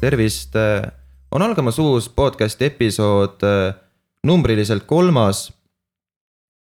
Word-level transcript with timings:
tervist, 0.00 0.54
on 1.30 1.42
algamas 1.42 1.78
uus 1.78 2.08
podcast'i 2.08 2.68
episood, 2.70 3.42
numbriliselt 4.26 4.86
kolmas. 4.86 5.52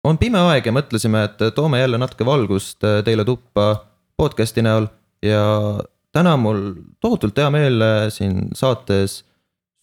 on 0.04 0.18
pime 0.18 0.40
aeg 0.40 0.66
ja 0.66 0.72
mõtlesime, 0.72 1.26
et 1.28 1.56
toome 1.56 1.80
jälle 1.80 1.98
natuke 2.00 2.26
valgust 2.26 2.80
teile 3.06 3.26
tuppa 3.28 3.86
podcast'i 4.18 4.64
näol 4.64 4.88
ja 5.22 5.44
täna 6.16 6.38
mul 6.38 6.72
tohutult 7.02 7.38
hea 7.38 7.50
meel 7.52 7.84
siin 8.10 8.48
saates 8.56 9.26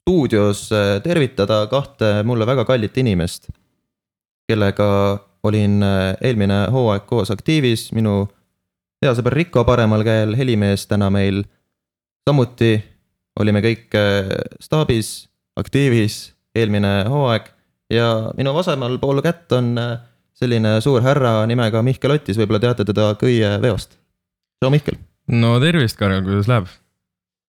stuudios 0.01 0.71
tervitada 1.05 1.67
kahte 1.67 2.23
mulle 2.25 2.47
väga 2.47 2.65
kallit 2.65 2.97
inimest, 2.99 3.51
kellega 4.49 4.89
olin 5.43 5.83
eelmine 6.21 6.67
hooaeg 6.73 7.07
koos 7.07 7.31
aktiivis, 7.31 7.91
minu 7.93 8.25
hea 9.05 9.13
sõber 9.15 9.37
Riko 9.37 9.65
paremal 9.69 10.05
käel, 10.07 10.37
helimees 10.37 10.87
täna 10.87 11.11
meil. 11.11 11.45
samuti 12.27 12.96
olime 13.41 13.63
kõik 13.65 13.95
äh, 13.99 14.33
staabis, 14.63 15.29
aktiivis 15.59 16.21
eelmine 16.57 17.05
hooaeg 17.11 17.51
ja 17.93 18.33
minu 18.39 18.55
vasemal 18.57 18.99
pool 19.03 19.23
kätt 19.25 19.53
on 19.57 19.75
äh, 19.81 19.99
selline 20.37 20.77
suur 20.85 21.05
härra 21.05 21.39
nimega 21.49 21.83
Mihkel 21.85 22.17
Otis, 22.17 22.39
võib-olla 22.41 22.63
teate 22.63 22.87
teda 22.89 23.13
köieveost. 23.21 23.97
tšau, 24.61 24.73
Mihkel. 24.73 24.99
no 25.33 25.57
tervist, 25.63 25.99
Karel, 26.01 26.25
kuidas 26.27 26.51
läheb? 26.51 26.71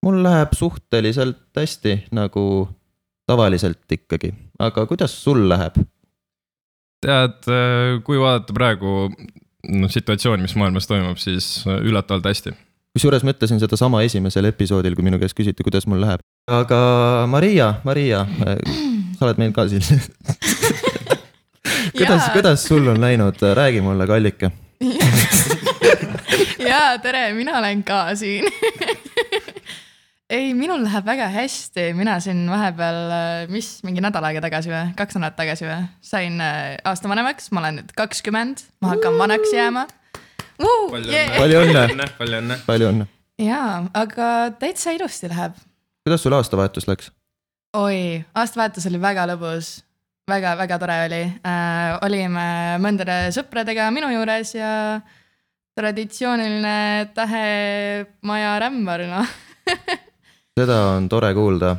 mul 0.06 0.22
läheb 0.24 0.54
suhteliselt 0.56 1.58
hästi, 1.58 2.04
nagu 2.16 2.68
tavaliselt 3.28 3.92
ikkagi, 3.92 4.34
aga 4.60 4.86
kuidas 4.90 5.16
sul 5.24 5.48
läheb? 5.50 5.80
tead, 7.04 7.44
äh, 7.52 7.98
kui 8.04 8.20
vaadata 8.20 8.56
praegu 8.56 9.10
noh, 9.12 9.92
situatsiooni, 9.92 10.46
mis 10.48 10.56
maailmas 10.60 10.88
toimub, 10.90 11.20
siis 11.22 11.62
üllatavalt 11.68 12.26
hästi. 12.26 12.56
Kusjuures 12.98 13.22
ma 13.22 13.36
ütlesin 13.36 13.62
sedasama 13.62 14.02
esimesel 14.08 14.50
episoodil, 14.50 14.96
kui 14.98 15.06
minu 15.06 15.22
käest 15.22 15.38
küsiti, 15.38 15.62
kuidas 15.66 15.86
mul 15.86 16.02
läheb. 16.02 16.24
aga 16.50 16.80
Maria, 17.30 17.76
Maria, 17.86 18.24
sa 19.20 19.28
oled 19.28 19.42
meil 19.42 19.54
ka 19.54 19.68
siin. 19.70 19.86
Kuidas, 21.98 22.28
kuidas 22.30 22.62
sul 22.68 22.86
on 22.92 23.00
läinud, 23.02 23.40
räägi 23.58 23.80
mulle, 23.82 24.06
kallike. 24.08 24.52
Jaa, 26.70 26.98
tere, 27.02 27.32
mina 27.34 27.58
olen 27.58 27.82
ka 27.84 28.14
siin. 28.16 28.46
Ei, 30.38 30.52
minul 30.54 30.84
läheb 30.86 31.08
väga 31.08 31.30
hästi, 31.34 31.88
mina 31.98 32.20
siin 32.22 32.44
vahepeal, 32.52 33.00
äh, 33.16 33.50
mis 33.50 33.80
mingi 33.88 34.04
nädal 34.04 34.28
aega 34.30 34.44
tagasi 34.46 34.70
või, 34.72 34.84
kaks 35.00 35.18
nädalat 35.18 35.40
tagasi 35.40 35.66
või, 35.66 35.80
sain 36.06 36.38
äh, 36.44 36.76
aasta 36.86 37.10
vanemaks, 37.10 37.50
ma 37.56 37.64
olen 37.64 37.82
nüüd 37.82 37.96
kakskümmend, 37.98 38.62
ma 38.84 38.94
hakkan 38.94 39.18
vanaks 39.18 39.56
jääma. 39.56 39.88
Palju 40.58 41.12
yeah. 41.12 41.30
õnne, 41.30 41.40
palju 41.40 41.62
õnne, 41.64 42.08
palju 42.18 42.40
õnne. 42.42 42.60
palju 42.68 42.90
õnne. 42.92 43.08
jaa, 43.42 43.72
aga 43.94 44.30
täitsa 44.60 44.96
ilusti 44.96 45.30
läheb. 45.32 45.58
kuidas 46.08 46.26
sul 46.26 46.36
aastavahetus 46.38 46.88
läks? 46.90 47.12
oi, 47.78 48.24
aastavahetus 48.34 48.90
oli 48.90 49.02
väga 49.02 49.28
lõbus 49.34 49.78
väga,, 50.28 50.56
väga-väga 50.58 50.80
tore 50.82 50.98
oli 51.06 51.22
äh,. 51.24 52.00
olime 52.08 52.48
mõndade 52.84 53.20
sõpradega 53.36 53.90
minu 53.96 54.10
juures 54.12 54.56
ja 54.58 54.72
traditsiooniline 55.78 57.14
tähemaja 57.16 58.58
rämmar, 58.66 59.06
noh 59.12 59.36
seda 60.58 60.78
on 60.96 61.10
tore 61.10 61.34
kuulda. 61.38 61.76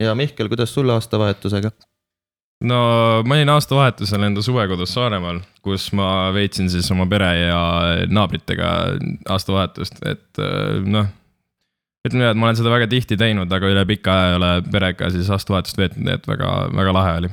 ja 0.00 0.14
Mihkel, 0.14 0.48
kuidas 0.48 0.74
sul 0.74 0.90
aastavahetusega? 0.90 1.70
No 2.62 2.78
ma 3.26 3.38
olin 3.38 3.52
aastavahetusel 3.52 4.26
enda 4.26 4.42
suvekodus 4.44 4.94
Saaremaal, 4.96 5.40
kus 5.64 5.88
ma 5.96 6.30
veetsin 6.34 6.70
siis 6.72 6.90
oma 6.94 7.06
pere 7.10 7.30
ja 7.40 7.60
naabritega 8.10 8.70
aastavahetust, 9.34 10.00
et 10.08 10.42
äh, 10.42 10.78
noh. 10.84 11.10
ütleme 12.06 12.24
nii, 12.24 12.32
et 12.32 12.40
ma 12.40 12.48
olen 12.48 12.58
seda 12.58 12.72
väga 12.72 12.88
tihti 12.90 13.18
teinud, 13.18 13.52
aga 13.52 13.70
üle 13.70 13.84
pika 13.88 14.16
aja 14.16 14.32
ei 14.32 14.40
ole 14.40 14.52
perega 14.74 15.10
siis 15.14 15.30
aastavahetust 15.32 15.78
veetnud, 15.80 16.06
nii 16.06 16.18
et 16.18 16.28
väga, 16.30 16.50
väga 16.78 16.96
lahe 16.98 17.14
oli. 17.22 17.32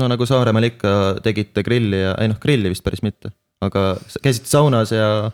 no 0.00 0.10
nagu 0.12 0.28
Saaremaal 0.28 0.70
ikka 0.70 0.96
tegite 1.24 1.64
grilli 1.66 2.04
ja, 2.04 2.16
ei 2.20 2.32
noh, 2.32 2.40
grilli 2.42 2.72
vist 2.72 2.84
päris 2.86 3.04
mitte, 3.06 3.32
aga 3.64 3.94
käisite 4.24 4.50
saunas 4.52 4.92
ja 4.94 5.30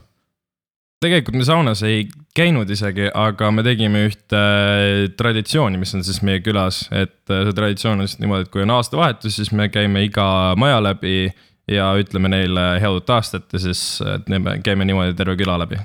tegelikult 1.02 1.36
me 1.36 1.44
saunas 1.44 1.82
ei 1.86 2.06
käinud 2.36 2.70
isegi, 2.72 3.08
aga 3.14 3.50
me 3.54 3.64
tegime 3.66 4.06
ühte 4.08 4.38
äh, 4.38 5.06
traditsiooni, 5.16 5.80
mis 5.80 5.94
on 5.96 6.04
siis 6.06 6.22
meie 6.26 6.40
külas, 6.44 6.84
et 6.90 7.32
äh, 7.32 7.44
see 7.48 7.56
traditsioon 7.56 8.04
on 8.04 8.08
siis 8.08 8.20
niimoodi, 8.22 8.46
et 8.46 8.52
kui 8.52 8.64
on 8.64 8.74
aastavahetus, 8.76 9.36
siis 9.38 9.52
me 9.56 9.68
käime 9.72 10.06
iga 10.06 10.28
maja 10.60 10.78
läbi 10.84 11.30
ja 11.70 11.90
ütleme 11.98 12.30
neile 12.32 12.68
head 12.80 13.00
uut 13.00 13.10
aastat 13.10 13.52
ja 13.52 13.60
siis 13.66 13.82
me 14.30 14.60
käime 14.64 14.86
niimoodi 14.86 15.16
terve 15.18 15.34
küla 15.38 15.58
läbi 15.64 15.80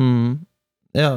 mm,. 0.00 0.38
ja 0.94 1.10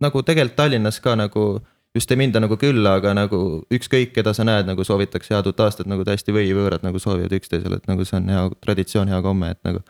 nagu 0.00 0.22
tegelikult 0.22 0.56
Tallinnas 0.56 1.00
ka 1.02 1.16
nagu 1.18 1.46
just 1.94 2.10
ei 2.10 2.20
minda 2.20 2.40
nagu 2.40 2.56
külla, 2.60 2.94
aga 3.00 3.12
nagu 3.18 3.40
ükskõik, 3.74 4.12
keda 4.14 4.32
sa 4.36 4.46
näed, 4.46 4.68
nagu 4.68 4.84
soovitakse 4.86 5.34
head 5.34 5.48
uut 5.50 5.62
aastat 5.64 5.90
nagu 5.90 6.06
täiesti 6.06 6.34
võivõõrad 6.34 6.84
nagu 6.86 7.02
soovivad 7.02 7.34
üksteisele, 7.40 7.80
et 7.80 7.90
nagu 7.90 8.06
see 8.06 8.20
on 8.20 8.30
hea 8.30 8.44
traditsioon, 8.62 9.10
hea 9.10 9.20
komme, 9.24 9.50
et 9.56 9.60
nagu 9.66 9.82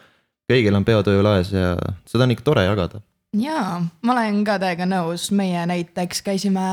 kõigil 0.50 0.76
on 0.76 0.86
peotöö 0.86 1.22
laes 1.24 1.52
ja 1.54 1.74
seda 2.08 2.26
on 2.26 2.34
ikka 2.34 2.46
tore 2.46 2.64
jagada. 2.66 3.02
jaa, 3.36 3.78
ma 4.02 4.16
olen 4.16 4.42
ka 4.46 4.58
täiega 4.62 4.88
nõus, 4.88 5.30
meie 5.36 5.62
näiteks 5.70 6.24
käisime 6.26 6.66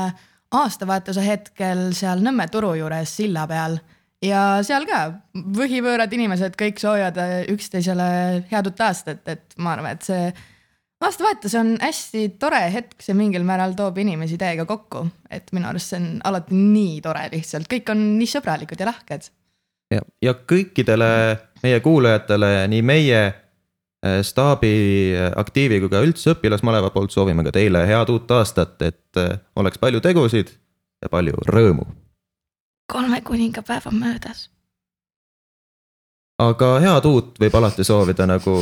aastavahetuse 0.54 1.24
hetkel 1.26 1.88
seal 1.96 2.24
Nõmme 2.24 2.48
turu 2.52 2.72
juures 2.78 3.14
silla 3.20 3.46
peal 3.50 3.78
ja 4.24 4.60
seal 4.66 4.86
ka 4.88 5.02
võhivõõrad 5.58 6.12
inimesed 6.16 6.56
kõik 6.58 6.80
soovivad 6.82 7.18
üksteisele 7.52 8.08
head 8.50 8.70
uut 8.70 8.86
aastat, 8.86 9.22
et 9.28 9.58
ma 9.62 9.76
arvan, 9.76 9.98
et 9.98 10.06
see 10.08 10.30
aastavahetus 11.04 11.54
on 11.60 11.76
hästi 11.82 12.24
tore 12.42 12.64
hetk, 12.74 12.96
see 13.04 13.14
mingil 13.14 13.44
määral 13.46 13.76
toob 13.78 14.00
inimesi 14.02 14.38
täiega 14.40 14.66
kokku, 14.66 15.04
et 15.30 15.52
minu 15.54 15.68
arust 15.70 15.92
see 15.92 16.00
on 16.00 16.08
alati 16.26 16.56
nii 16.58 17.02
tore 17.04 17.28
lihtsalt, 17.34 17.68
kõik 17.70 17.92
on 17.94 18.08
nii 18.18 18.30
sõbralikud 18.34 18.80
ja 18.80 18.88
lahked. 18.90 19.28
ja, 19.94 20.00
ja 20.22 20.34
kõikidele 20.48 21.12
meie 21.62 21.84
kuulajatele, 21.84 22.66
nii 22.72 22.82
meie 22.82 23.20
Äh, 23.28 23.47
staabi 24.22 25.14
äh, 25.16 25.32
aktiivi 25.36 25.80
kui 25.82 25.90
ka 25.90 26.02
üldse 26.06 26.36
õpilasmaleva 26.36 26.92
poolt 26.94 27.10
soovime 27.14 27.42
ka 27.46 27.52
teile 27.54 27.82
head 27.88 28.12
uut 28.14 28.30
aastat, 28.30 28.76
et 28.86 29.18
äh, 29.18 29.40
oleks 29.58 29.80
palju 29.82 30.02
tegusid 30.04 30.52
ja 31.02 31.10
palju 31.10 31.34
rõõmu. 31.50 31.86
kolme 32.92 33.20
kuningapäev 33.20 33.88
on 33.90 33.98
möödas. 33.98 34.48
aga 36.38 36.68
head 36.84 37.08
uut 37.10 37.40
võib 37.42 37.58
alati 37.58 37.84
soovida 37.84 38.26
nagu 38.30 38.54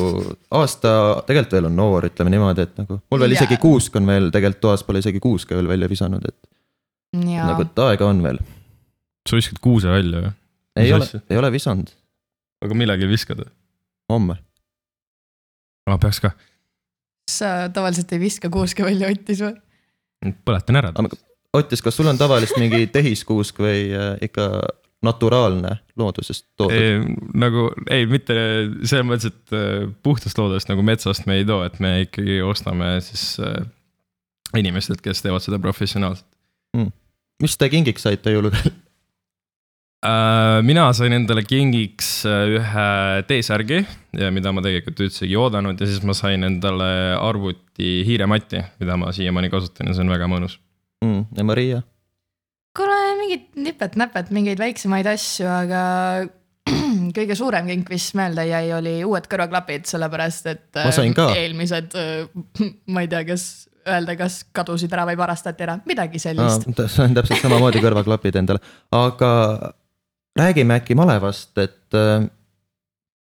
aasta 0.51 0.95
tegelikult 1.29 1.53
veel 1.59 1.69
on 1.69 1.77
noor, 1.77 2.09
ütleme 2.09 2.33
niimoodi, 2.33 2.65
et 2.65 2.81
nagu 2.81 2.99
mul 2.99 3.21
veel 3.21 3.37
yeah. 3.37 3.45
isegi 3.45 3.61
kuusk 3.61 4.01
on 4.01 4.09
veel 4.09 4.31
tegelikult 4.33 4.65
toas 4.65 4.87
pole 4.89 5.05
isegi 5.05 5.21
kuuske 5.21 5.57
veel 5.57 5.69
välja 5.69 5.89
visanud, 5.89 6.25
et. 6.25 6.41
nagu, 7.13 7.61
et 7.61 7.85
aega 7.91 8.09
on 8.09 8.25
veel. 8.25 8.41
sa 9.29 9.37
viskad 9.37 9.61
kuuse 9.61 9.93
välja 9.93 10.25
või? 10.25 10.35
ei 10.81 10.97
ole, 10.97 11.13
ei 11.29 11.45
ole 11.45 11.53
visanud. 11.53 11.93
aga 12.65 12.81
millalgi 12.85 13.13
viskad 13.13 13.45
või? 13.45 13.53
homme 14.09 14.41
ma 15.87 15.99
peaks 16.03 16.21
ka. 16.23 16.33
sa 17.31 17.69
tavaliselt 17.75 18.13
ei 18.13 18.23
viska 18.23 18.51
kuuske 18.53 18.85
välja 18.87 19.11
Otis 19.13 19.43
või? 19.45 19.55
põletan 20.47 20.81
ära. 20.81 20.93
Otis, 21.57 21.83
kas 21.85 21.97
sul 21.97 22.09
on 22.11 22.19
tavaliselt 22.19 22.61
mingi 22.61 22.87
tehiskuusk 22.97 23.61
või 23.63 23.87
äh, 23.95 24.17
ikka 24.27 24.51
naturaalne 25.07 25.77
loodusest 25.99 26.47
toodud? 26.59 27.09
nagu 27.37 27.69
ei, 27.93 28.07
mitte 28.11 28.37
selles 28.83 29.07
mõttes, 29.07 29.33
et 29.33 29.57
äh, 29.57 29.87
puhtast 30.03 30.39
loodusest 30.41 30.73
nagu 30.73 30.85
metsast 30.87 31.29
me 31.29 31.41
ei 31.41 31.49
too, 31.49 31.63
et 31.67 31.79
me 31.85 31.93
ikkagi 32.07 32.41
ostame 32.45 32.97
siis 33.05 33.37
äh, 33.45 33.61
inimestelt, 34.57 35.03
kes 35.05 35.23
teevad 35.25 35.45
seda 35.45 35.61
professionaalselt 35.63 36.29
mm.. 36.77 36.91
mis 37.45 37.57
te 37.61 37.69
kingiks 37.73 38.07
saite 38.09 38.33
jõuludel 38.35 38.73
mina 40.67 40.87
sain 40.93 41.15
endale 41.17 41.43
kingiks 41.47 42.11
äh, 42.29 42.57
ühe 42.59 42.87
T-särgi 43.29 43.81
ja 44.17 44.31
mida 44.35 44.53
ma 44.53 44.63
tegelikult 44.65 45.01
üldsegi 45.07 45.33
ei 45.33 45.41
oodanud 45.41 45.81
ja 45.81 45.89
siis 45.89 46.05
ma 46.07 46.15
sain 46.17 46.45
endale 46.47 47.17
arvuti 47.17 48.03
hiirematti, 48.07 48.63
mida 48.83 48.99
ma 49.01 49.13
siiamaani 49.17 49.51
kasutan 49.53 49.91
ja 49.91 49.97
see 49.97 50.05
on 50.05 50.13
väga 50.13 50.29
mõnus 50.31 50.59
mm,. 51.05 51.23
ja 51.37 51.47
Maria? 51.49 51.83
kuule, 52.77 52.97
mingid 53.23 53.47
nipet-näpet, 53.57 54.33
mingeid 54.37 54.61
väiksemaid 54.61 55.09
asju, 55.09 55.47
aga 55.49 55.83
kõige 57.17 57.39
suurem 57.39 57.71
kink, 57.71 57.89
mis 57.95 58.11
meelde 58.19 58.45
jäi, 58.51 58.67
oli 58.77 58.99
uued 59.07 59.31
kõrvaklapid, 59.33 59.89
sellepärast 59.89 60.51
et 60.53 60.83
eelmised, 60.85 61.97
ma 62.93 63.05
ei 63.05 63.11
tea, 63.11 63.25
kas 63.33 63.47
öelda, 63.87 64.17
kas 64.19 64.41
kadusid 64.55 64.93
ära 64.93 65.07
või 65.09 65.17
varastati 65.19 65.65
ära, 65.67 65.79
midagi 65.89 66.21
sellist 66.21 66.69
no,. 66.69 66.87
sain 66.91 67.17
täpselt 67.17 67.41
samamoodi 67.45 67.81
kõrvaklapid 67.81 68.43
endale, 68.43 68.63
aga 68.95 69.33
räägime 70.37 70.81
äkki 70.81 70.95
malevast, 70.95 71.57
et 71.59 71.95
äh, 71.95 72.29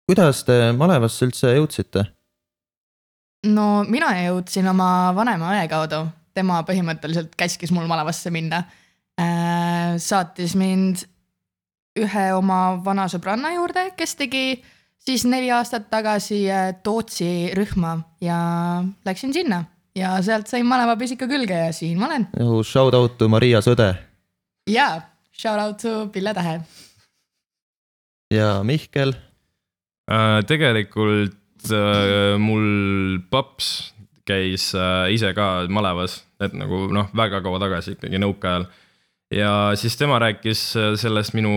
kuidas 0.10 0.44
te 0.48 0.72
malevasse 0.78 1.26
üldse 1.28 1.56
jõudsite? 1.56 2.06
no 3.46 3.84
mina 3.90 4.10
jõudsin 4.24 4.68
oma 4.72 5.14
vanema 5.16 5.54
õe 5.54 5.66
kaudu, 5.70 6.06
tema 6.34 6.62
põhimõtteliselt 6.66 7.36
käskis 7.38 7.74
mul 7.76 7.86
malevasse 7.90 8.32
minna 8.34 8.64
äh,. 9.22 9.98
saatis 10.02 10.56
mind 10.58 11.06
ühe 11.96 12.26
oma 12.36 12.82
vana 12.84 13.06
sõbranna 13.12 13.54
juurde, 13.56 13.92
kes 13.96 14.18
tegi 14.20 14.64
siis 15.06 15.24
neli 15.30 15.52
aastat 15.54 15.88
tagasi 15.94 16.42
äh, 16.52 16.74
Tootsi 16.84 17.54
rühma 17.56 18.00
ja 18.22 18.38
läksin 19.06 19.34
sinna 19.34 19.64
ja 19.96 20.16
sealt 20.26 20.50
sain 20.52 20.66
malevapüsika 20.68 21.28
külge 21.30 21.58
ja 21.68 21.72
siin 21.74 22.00
ma 22.00 22.10
olen. 22.10 22.28
Shout 22.64 22.98
out 22.98 23.18
to 23.18 23.30
Maria 23.32 23.62
Sõde. 23.64 23.94
jaa, 24.68 25.02
shout 25.32 25.62
out 25.62 25.78
to 25.82 26.08
Pille 26.12 26.34
Tähe. 26.34 26.60
Ja 28.36 28.50
Mihkel 28.68 29.16
äh,? 30.12 30.40
tegelikult 30.48 31.72
äh, 31.72 32.36
mul 32.42 33.20
paps 33.32 33.94
käis 34.26 34.72
äh, 34.78 35.14
ise 35.14 35.34
ka 35.38 35.66
malevas, 35.70 36.24
et 36.42 36.56
nagu 36.58 36.88
noh, 36.94 37.12
väga 37.16 37.44
kaua 37.46 37.62
tagasi 37.62 37.96
ikkagi 37.96 38.22
nõukaajal 38.22 38.66
ja 39.34 39.72
siis 39.76 39.98
tema 39.98 40.20
rääkis 40.20 40.76
äh, 40.78 40.94
sellest 41.00 41.34
minu 41.34 41.52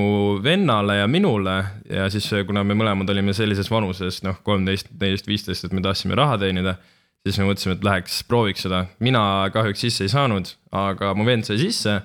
vennale 0.44 0.96
ja 0.96 1.08
minule 1.08 1.64
ja 1.90 2.10
siis, 2.10 2.32
äh, 2.32 2.44
kuna 2.46 2.64
me 2.64 2.76
mõlemad 2.76 3.10
olime 3.10 3.34
sellises 3.36 3.70
vanuses, 3.70 4.22
noh, 4.24 4.40
kolmteist, 4.44 4.90
neliteist, 4.92 5.28
viisteist, 5.28 5.64
et 5.64 5.76
me 5.76 5.84
tahtsime 5.84 6.16
raha 6.18 6.38
teenida. 6.38 6.78
siis 7.26 7.38
me 7.38 7.48
mõtlesime, 7.48 7.74
et 7.76 7.82
läheks 7.84 8.22
prooviks 8.24 8.62
seda, 8.64 8.86
mina 9.04 9.20
kahjuks 9.52 9.80
sisse 9.84 10.06
ei 10.06 10.08
saanud, 10.08 10.48
aga 10.72 11.10
mu 11.18 11.26
vend 11.26 11.44
sai 11.44 11.58
sisse. 11.58 12.00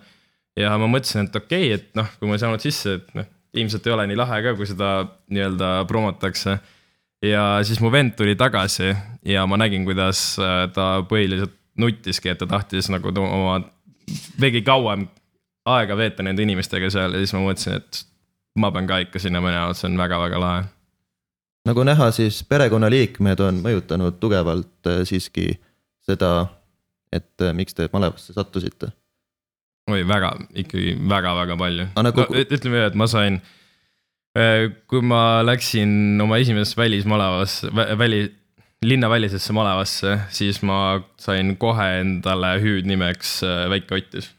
ja 0.57 0.77
ma 0.77 0.87
mõtlesin, 0.87 1.29
et 1.29 1.35
okei 1.35 1.69
okay,, 1.69 1.79
et 1.79 1.95
noh, 1.95 2.09
kui 2.19 2.27
ma 2.27 2.35
ei 2.35 2.43
saanud 2.43 2.61
sisse, 2.61 2.97
et 2.99 3.15
noh, 3.15 3.29
ilmselt 3.53 3.87
ei 3.87 3.93
ole 3.93 4.07
nii 4.09 4.17
lahe 4.17 4.41
ka, 4.45 4.55
kui 4.57 4.67
seda 4.69 4.93
nii-öelda 5.33 5.73
promotakse. 5.87 6.57
ja 7.23 7.43
siis 7.63 7.79
mu 7.79 7.91
vend 7.91 8.15
tuli 8.17 8.35
tagasi 8.35 8.95
ja 9.25 9.45
ma 9.47 9.57
nägin, 9.57 9.85
kuidas 9.85 10.39
äh, 10.39 10.67
ta 10.73 11.03
põhiliselt 11.09 11.53
nuttiski, 11.79 12.29
et 12.29 12.37
ta 12.37 12.47
tahtis 12.47 12.89
nagu 12.91 13.13
oma 13.23 13.61
veidi 14.41 14.61
kauem 14.61 15.07
aega 15.65 15.97
veeta 15.97 16.23
nende 16.23 16.43
inimestega 16.43 16.89
seal 16.91 17.15
ja 17.15 17.21
siis 17.21 17.33
ma 17.35 17.43
mõtlesin, 17.45 17.79
et 17.79 18.03
ma 18.59 18.71
pean 18.71 18.87
ka 18.89 18.99
ikka 19.05 19.21
sinna 19.21 19.41
minema, 19.41 19.73
see 19.77 19.89
on 19.89 19.97
väga-väga 19.97 20.41
lahe. 20.41 20.63
nagu 21.67 21.85
näha, 21.87 22.09
siis 22.11 22.41
perekonnaliikmed 22.43 23.39
on 23.39 23.61
mõjutanud 23.63 24.19
tugevalt 24.19 24.91
äh, 24.91 25.03
siiski 25.07 25.53
seda, 26.03 26.49
et 27.11 27.41
äh, 27.41 27.53
miks 27.55 27.77
te 27.77 27.87
malevasse 27.93 28.35
sattusite. 28.35 28.91
Oi, 29.91 30.03
väga, 30.07 30.35
ikkagi 30.63 30.95
väga-väga 31.09 31.57
palju 31.59 31.89
nagu... 31.97 32.27
no,. 32.27 32.45
ütleme, 32.45 32.85
et 32.87 32.95
ma 32.99 33.09
sain, 33.11 33.41
äh, 34.37 34.69
kui 34.87 35.03
ma 35.03 35.41
läksin 35.45 36.21
oma 36.23 36.39
esimesesse 36.43 36.79
välismalevasse, 36.79 37.73
väli, 37.99 38.23
linnavälisesse 38.83 39.55
malevasse, 39.55 40.15
siis 40.29 40.61
ma 40.63 41.01
sain 41.19 41.55
kohe 41.57 41.89
endale 42.03 42.57
hüüdnimeks 42.63 43.41
Väike 43.71 43.99
Ottis 43.99 44.33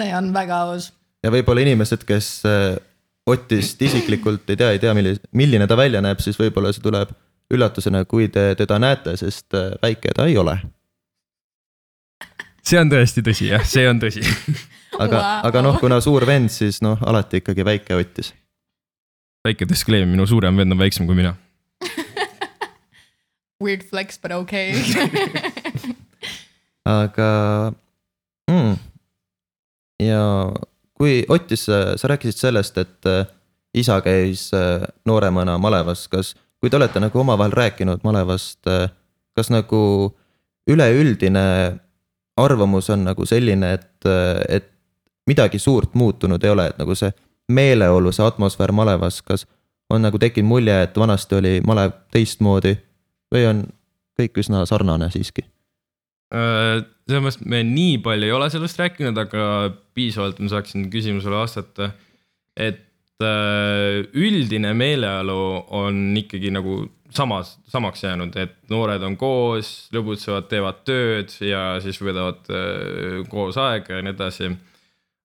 see 0.00 0.14
on 0.16 0.32
väga 0.34 0.60
aus. 0.68 0.90
ja 1.24 1.32
võib-olla 1.32 1.64
inimesed, 1.64 2.04
kes 2.08 2.30
äh, 2.48 2.74
Otist 3.30 3.80
isiklikult 3.80 4.50
ei 4.52 4.58
tea, 4.60 4.74
ei 4.74 4.80
tea, 4.82 4.92
milline, 4.96 5.20
milline 5.32 5.68
ta 5.70 5.78
välja 5.80 6.02
näeb, 6.04 6.20
siis 6.20 6.36
võib-olla 6.36 6.74
see 6.74 6.84
tuleb 6.84 7.14
üllatusena, 7.54 8.02
kui 8.08 8.26
te 8.32 8.50
teda 8.58 8.76
näete, 8.82 9.16
sest 9.20 9.56
äh, 9.56 9.72
väike 9.82 10.12
ta 10.16 10.26
ei 10.28 10.36
ole. 10.40 10.58
See 12.64 12.80
on 12.80 12.90
tõesti 12.92 13.24
tõsi 13.24 13.50
jah, 13.50 13.64
see 13.68 13.84
on 13.88 14.00
tõsi. 14.02 14.24
Aga 15.02 15.18
wow., 15.18 15.46
aga 15.48 15.60
noh, 15.66 15.76
kuna 15.82 15.96
suur 15.98 16.22
vend, 16.22 16.52
siis 16.54 16.76
noh, 16.84 17.00
alati 17.02 17.40
ikkagi 17.40 17.64
väike 17.66 17.96
Otis. 17.98 18.28
väike 19.42 19.66
disclaimer, 19.66 20.06
minu 20.06 20.22
suurem 20.30 20.54
vend 20.54 20.70
on 20.70 20.78
väiksem 20.78 21.08
kui 21.08 21.16
mina. 21.18 21.32
Weird 23.64 23.82
flex, 23.82 24.20
but 24.22 24.30
okay. 24.38 24.70
Aga 27.02 27.72
mm, 28.46 28.78
ja 30.06 30.22
kui 30.94 31.24
Ottis, 31.28 31.66
sa 31.66 32.10
rääkisid 32.14 32.38
sellest, 32.38 32.78
et 32.78 33.10
äh, 33.10 33.26
isa 33.74 33.98
käis 34.04 34.50
äh, 34.54 34.86
nooremana 35.04 35.58
malevas, 35.58 36.06
kas, 36.08 36.36
kui 36.62 36.70
te 36.70 36.78
olete 36.78 37.02
nagu 37.02 37.18
omavahel 37.18 37.54
rääkinud 37.56 38.06
malevast, 38.06 38.62
äh, 38.70 38.92
kas 39.34 39.50
nagu 39.50 40.14
üleüldine 40.70 41.46
arvamus 42.36 42.90
on 42.90 43.04
nagu 43.06 43.26
selline, 43.26 43.72
et, 43.78 44.08
et 44.48 44.70
midagi 45.26 45.58
suurt 45.58 45.94
muutunud 45.94 46.42
ei 46.44 46.50
ole, 46.50 46.66
et 46.70 46.80
nagu 46.80 46.96
see 46.98 47.12
meeleolu, 47.52 48.12
see 48.12 48.24
atmosfäär 48.26 48.72
malevas, 48.72 49.20
kas 49.22 49.46
on 49.92 50.04
nagu 50.04 50.18
tekkinud 50.18 50.48
mulje, 50.48 50.76
et 50.86 50.96
vanasti 50.96 51.38
oli 51.38 51.54
malev 51.66 51.92
teistmoodi 52.12 52.74
või 53.34 53.48
on 53.50 53.64
kõik 54.18 54.40
üsna 54.44 54.64
sarnane 54.68 55.10
siiski? 55.14 55.46
selles 56.34 57.22
mõttes 57.22 57.44
me 57.46 57.60
nii 57.62 57.98
palju 58.02 58.26
ei 58.26 58.32
ole 58.34 58.48
sellest 58.50 58.78
rääkinud, 58.80 59.18
aga 59.20 59.68
piisavalt 59.94 60.40
ma 60.42 60.48
saaksin 60.50 60.88
küsimusele 60.90 61.36
vastata. 61.36 61.92
et 62.56 63.22
äh, 63.22 64.02
üldine 64.14 64.72
meeleolu 64.74 65.66
on 65.70 66.16
ikkagi 66.16 66.50
nagu 66.50 66.80
samas, 67.16 67.58
samaks 67.68 68.04
jäänud, 68.04 68.36
et 68.36 68.56
noored 68.70 69.02
on 69.06 69.16
koos, 69.16 69.70
lõbutsevad, 69.94 70.48
teevad 70.50 70.82
tööd 70.88 71.32
ja 71.44 71.64
siis 71.84 72.00
veedavad 72.02 72.50
äh, 72.50 73.22
koos 73.30 73.58
aega 73.60 73.98
ja 73.98 74.04
nii 74.04 74.14
edasi. 74.14 74.50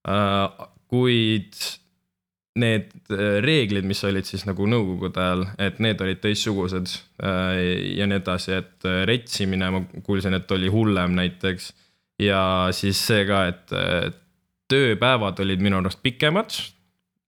Äh, 0.08 0.66
kuid 0.90 1.58
need 2.60 2.90
reeglid, 3.44 3.86
mis 3.86 4.02
olid 4.04 4.26
siis 4.26 4.42
nagu 4.48 4.66
nõukogude 4.66 5.22
ajal, 5.22 5.44
et 5.62 5.78
need 5.82 6.00
olid 6.02 6.18
teistsugused 6.20 6.96
ja 7.22 8.08
nii 8.10 8.18
edasi, 8.18 8.56
et 8.58 8.88
retsimine, 9.06 9.68
ma 9.70 9.80
kuulsin, 10.02 10.34
et 10.34 10.50
oli 10.56 10.68
hullem 10.72 11.14
näiteks 11.14 11.70
ja 12.20 12.42
siis 12.74 12.98
see 13.06 13.22
ka, 13.28 13.44
et 13.52 13.70
tööpäevad 14.70 15.40
olid 15.46 15.62
minu 15.62 15.78
arust 15.78 16.02
pikemad 16.02 16.58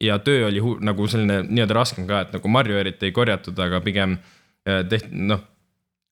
ja 0.03 0.19
töö 0.19 0.49
oli 0.51 0.63
nagu 0.83 1.07
selline 1.07 1.45
nii-öelda 1.47 1.79
raskem 1.79 2.11
ka, 2.11 2.25
et 2.27 2.35
nagu 2.35 2.53
marju 2.59 2.83
eriti 2.83 3.09
ei 3.09 3.15
korjatud, 3.15 3.63
aga 3.63 3.81
pigem 3.87 4.19
äh, 4.19 4.42
tehti, 4.65 5.09
noh 5.13 5.41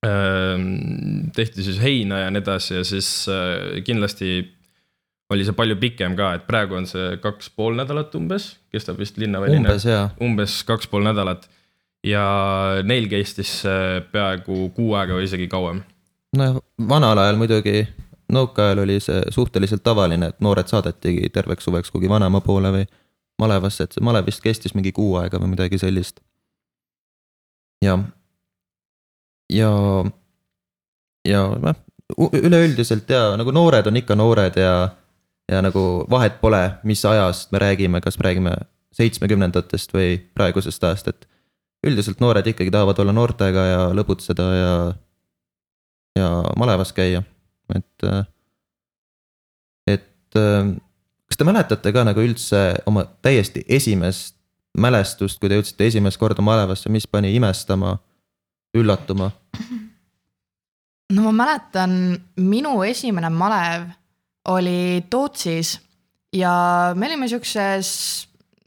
ähm, 0.06 1.28
tehti 1.36 1.62
siis 1.62 1.80
heina 1.82 2.24
ja 2.24 2.32
nii 2.32 2.42
edasi 2.42 2.74
ja 2.74 2.84
siis 2.84 3.10
äh, 3.28 3.82
kindlasti 3.84 4.40
oli 5.30 5.46
see 5.46 5.54
palju 5.54 5.76
pikem 5.78 6.16
ka, 6.18 6.32
et 6.34 6.46
praegu 6.48 6.74
on 6.80 6.88
see 6.90 7.14
kaks 7.22 7.52
pool 7.54 7.76
nädalat 7.78 8.14
umbes, 8.18 8.56
kestab 8.72 8.98
vist 8.98 9.18
linnaväline. 9.20 9.62
umbes 9.62 9.86
jaa. 9.86 10.08
umbes 10.22 10.60
kaks 10.66 10.90
pool 10.90 11.06
nädalat 11.06 11.46
ja 12.06 12.24
neil 12.82 13.06
kestis 13.10 13.60
peaaegu 14.12 14.70
kuu 14.74 14.94
aega 14.98 15.14
või 15.18 15.28
isegi 15.28 15.46
kauem. 15.52 15.84
no 16.36 16.52
vanal 16.88 17.18
ajal 17.22 17.38
muidugi 17.38 17.84
nõukaajal 18.32 18.82
oli 18.84 18.98
see 19.02 19.20
suhteliselt 19.34 19.82
tavaline, 19.86 20.30
et 20.30 20.40
noored 20.40 20.70
saadetigi 20.70 21.30
terveks 21.34 21.66
suveks 21.66 21.90
kuhugi 21.90 22.10
vanaema 22.10 22.40
poole 22.40 22.72
või 22.74 22.88
malevasse, 23.40 23.84
et 23.84 23.96
see 23.96 24.04
malev 24.04 24.26
vist 24.28 24.42
kestis 24.44 24.74
mingi 24.74 24.92
kuu 24.96 25.16
aega 25.20 25.40
või 25.40 25.54
midagi 25.54 25.78
sellist. 25.78 26.20
ja, 27.84 27.98
ja, 29.50 29.70
ja 31.28 31.42
noh, 31.62 31.80
üleüldiselt 32.36 33.10
ja 33.10 33.36
nagu 33.40 33.54
noored 33.54 33.86
on 33.90 34.00
ikka 34.00 34.16
noored 34.18 34.58
ja, 34.60 34.74
ja 35.50 35.62
nagu 35.64 36.04
vahet 36.10 36.40
pole, 36.40 36.62
mis 36.84 37.04
ajast 37.04 37.52
me 37.52 37.62
räägime, 37.62 38.00
kas 38.04 38.18
me 38.18 38.28
räägime 38.28 38.54
seitsmekümnendatest 38.96 39.92
või 39.94 40.16
praegusest 40.34 40.84
ajast, 40.84 41.12
et 41.12 41.28
üldiselt 41.86 42.20
noored 42.20 42.46
ikkagi 42.46 42.72
tahavad 42.74 42.98
olla 43.02 43.12
noortega 43.16 43.66
ja 43.66 43.82
lõbutseda 43.96 44.48
ja, 44.54 44.72
ja 46.18 46.30
malevas 46.58 46.92
käia 46.92 47.22
et, 47.74 48.04
äh, 48.04 48.24
et 49.86 50.36
äh, 50.36 50.74
kas 51.28 51.38
te 51.38 51.46
mäletate 51.46 51.92
ka 51.94 52.04
nagu 52.06 52.24
üldse 52.24 52.60
oma 52.90 53.06
täiesti 53.22 53.64
esimest 53.68 54.36
mälestust, 54.78 55.40
kui 55.40 55.50
te 55.50 55.58
jõudsite 55.58 55.88
esimest 55.88 56.20
korda 56.20 56.42
malevasse, 56.46 56.90
mis 56.92 57.06
pani 57.10 57.32
imestama, 57.34 57.96
üllatuma? 58.76 59.32
No 61.10 61.26
ma 61.28 61.32
mäletan, 61.44 61.92
minu 62.36 62.80
esimene 62.86 63.30
malev 63.34 63.88
oli 64.48 65.04
Tootsis 65.10 65.76
ja 66.32 66.52
me 66.94 67.06
olime 67.10 67.28
siukses, 67.28 67.92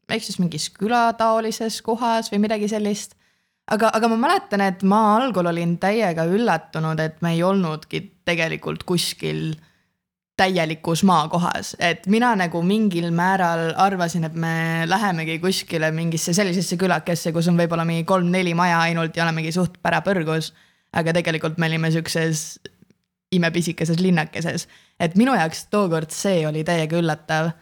ehk 0.09 0.23
siis 0.23 0.39
mingis 0.39 0.69
külataolises 0.75 1.81
kohas 1.85 2.31
või 2.31 2.43
midagi 2.45 2.69
sellist 2.71 3.15
aga, 3.71 3.91
aga 3.95 4.09
ma 4.11 4.17
mäletan, 4.25 4.63
et 4.65 4.83
ma 4.87 5.01
algul 5.17 5.47
olin 5.51 5.77
täiega 5.81 6.25
üllatunud, 6.29 6.99
et 6.99 7.21
me 7.23 7.33
ei 7.35 7.43
olnudki 7.43 8.03
tegelikult 8.27 8.83
kuskil 8.87 9.53
täielikus 10.39 11.03
maakohas, 11.05 11.75
et 11.77 12.07
mina 12.09 12.31
nagu 12.35 12.63
mingil 12.65 13.11
määral 13.13 13.69
arvasin, 13.79 14.25
et 14.25 14.33
me 14.33 14.83
lähemegi 14.89 15.37
kuskile 15.43 15.91
mingisse 15.93 16.33
sellisesse 16.33 16.77
külakesse, 16.81 17.31
kus 17.35 17.51
on 17.51 17.59
võib-olla 17.59 17.85
mingi 17.85 18.05
kolm-neli 18.09 18.55
maja 18.57 18.81
ainult 18.87 19.15
ja 19.17 19.27
olemegi 19.27 19.53
suht 19.53 19.77
pärapõrgus. 19.83 20.51
Aga 20.93 21.13
tegelikult 21.17 21.59
me 21.61 21.69
olime 21.71 21.91
siukses 21.93 22.45
imepisikeses 23.33 23.99
linnakeses, 24.01 24.67
et 25.01 25.15
minu 25.19 25.33
jaoks 25.37 25.67
tookord 25.73 26.13
see 26.13 26.43
oli 26.47 26.63
täiega 26.67 26.99
üllatav. 26.99 27.53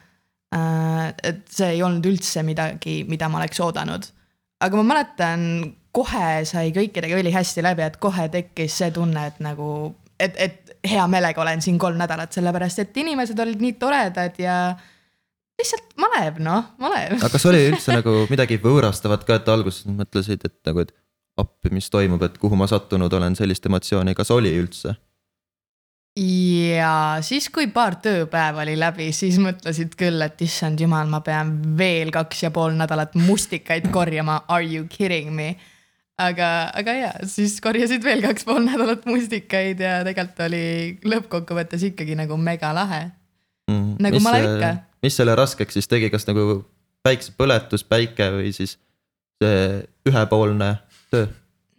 Äh, 0.51 1.13
et 1.23 1.45
see 1.47 1.77
ei 1.77 1.83
olnud 1.85 2.05
üldse 2.09 2.43
midagi, 2.43 3.01
mida 3.07 3.29
ma 3.31 3.39
oleks 3.39 3.61
oodanud. 3.63 4.09
aga 4.61 4.77
ma 4.77 4.83
mäletan 4.91 5.43
kohe 5.95 6.43
sai 6.45 6.71
kõikidega 6.75 7.17
ülihästi 7.19 7.63
läbi, 7.63 7.85
et 7.87 7.97
kohe 8.03 8.27
tekkis 8.31 8.75
see 8.81 8.91
tunne, 8.95 9.23
et 9.31 9.39
nagu, 9.43 9.67
et, 10.19 10.35
et 10.37 10.75
hea 10.87 11.03
meelega 11.09 11.41
olen 11.41 11.63
siin 11.63 11.79
kolm 11.81 11.97
nädalat, 11.99 12.31
sellepärast 12.35 12.83
et 12.83 12.99
inimesed 13.03 13.39
olid 13.39 13.63
nii 13.63 13.73
toredad 13.81 14.37
ja 14.41 14.57
lihtsalt 15.59 15.95
malev, 16.01 16.39
noh, 16.43 16.71
malev. 16.81 17.17
aga 17.19 17.31
kas 17.33 17.47
oli 17.49 17.63
üldse 17.69 17.97
nagu 17.97 18.15
midagi 18.31 18.59
võõrastavat 18.61 19.25
ka, 19.27 19.39
et 19.41 19.51
alguses 19.51 19.87
mõtlesid, 19.89 20.45
et 20.47 20.57
nagu, 20.67 20.85
et 20.85 20.93
appi, 21.41 21.71
mis 21.73 21.89
toimub, 21.93 22.21
et 22.25 22.37
kuhu 22.41 22.57
ma 22.59 22.67
sattunud 22.69 23.13
olen, 23.13 23.35
sellist 23.37 23.65
emotsiooni, 23.69 24.15
kas 24.17 24.31
oli 24.33 24.53
üldse? 24.59 24.95
ja 26.19 27.19
siis, 27.23 27.47
kui 27.53 27.69
paar 27.71 27.95
tööpäeva 28.03 28.65
oli 28.65 28.75
läbi, 28.79 29.11
siis 29.15 29.37
mõtlesid 29.39 29.93
küll, 29.99 30.19
et 30.25 30.41
issand 30.43 30.81
jumal, 30.83 31.07
ma 31.07 31.21
pean 31.23 31.53
veel 31.77 32.11
kaks 32.11 32.43
ja 32.43 32.51
pool 32.51 32.75
nädalat 32.75 33.15
mustikaid 33.15 33.87
korjama, 33.95 34.41
are 34.51 34.65
you 34.67 34.87
kidding 34.91 35.31
me? 35.35 35.55
aga, 36.21 36.49
aga 36.77 36.95
ja 36.97 37.11
siis 37.29 37.55
korjasid 37.63 38.03
veel 38.05 38.21
kaks 38.25 38.45
pool 38.47 38.61
nädalat 38.65 39.07
mustikaid 39.09 39.79
ja 39.81 40.01
tegelikult 40.07 40.43
oli 40.49 40.65
lõppkokkuvõttes 41.07 41.87
ikkagi 41.91 42.17
nagu 42.19 42.37
mega 42.37 42.73
lahe. 42.75 43.07
Nagu 43.71 44.19
ma 44.19 44.33
olen 44.33 44.47
ikka.. 44.49 44.69
Mm. 44.75 44.85
mis 45.07 45.17
selle 45.17 45.35
raskeks 45.37 45.79
siis 45.79 45.87
tegi, 45.87 46.11
kas 46.13 46.27
nagu 46.27 46.61
päiksepõletus, 47.05 47.85
päike 47.87 48.27
või 48.35 48.51
siis 48.53 48.75
see 49.41 49.81
ühepoolne 50.09 50.75
töö? 51.11 51.27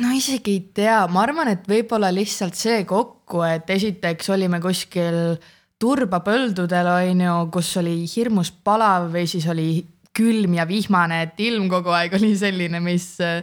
no 0.03 0.13
isegi 0.17 0.57
ei 0.57 0.63
tea, 0.75 1.01
ma 1.13 1.25
arvan, 1.27 1.53
et 1.53 1.67
võib-olla 1.69 2.11
lihtsalt 2.15 2.59
see 2.59 2.83
kokku, 2.89 3.43
et 3.47 3.71
esiteks 3.71 4.31
olime 4.35 4.61
kuskil 4.63 5.37
turbapõldudel, 5.83 6.89
on 6.93 7.25
ju, 7.27 7.35
kus 7.55 7.73
oli 7.81 8.03
hirmus 8.07 8.53
palav 8.65 9.11
või 9.15 9.27
siis 9.31 9.47
oli 9.51 9.83
külm 10.15 10.57
ja 10.59 10.67
vihmane, 10.69 11.23
et 11.27 11.41
ilm 11.43 11.69
kogu 11.73 11.93
aeg 11.97 12.19
oli 12.19 12.35
selline, 12.39 12.81
mis 12.85 13.15
äh, 13.25 13.41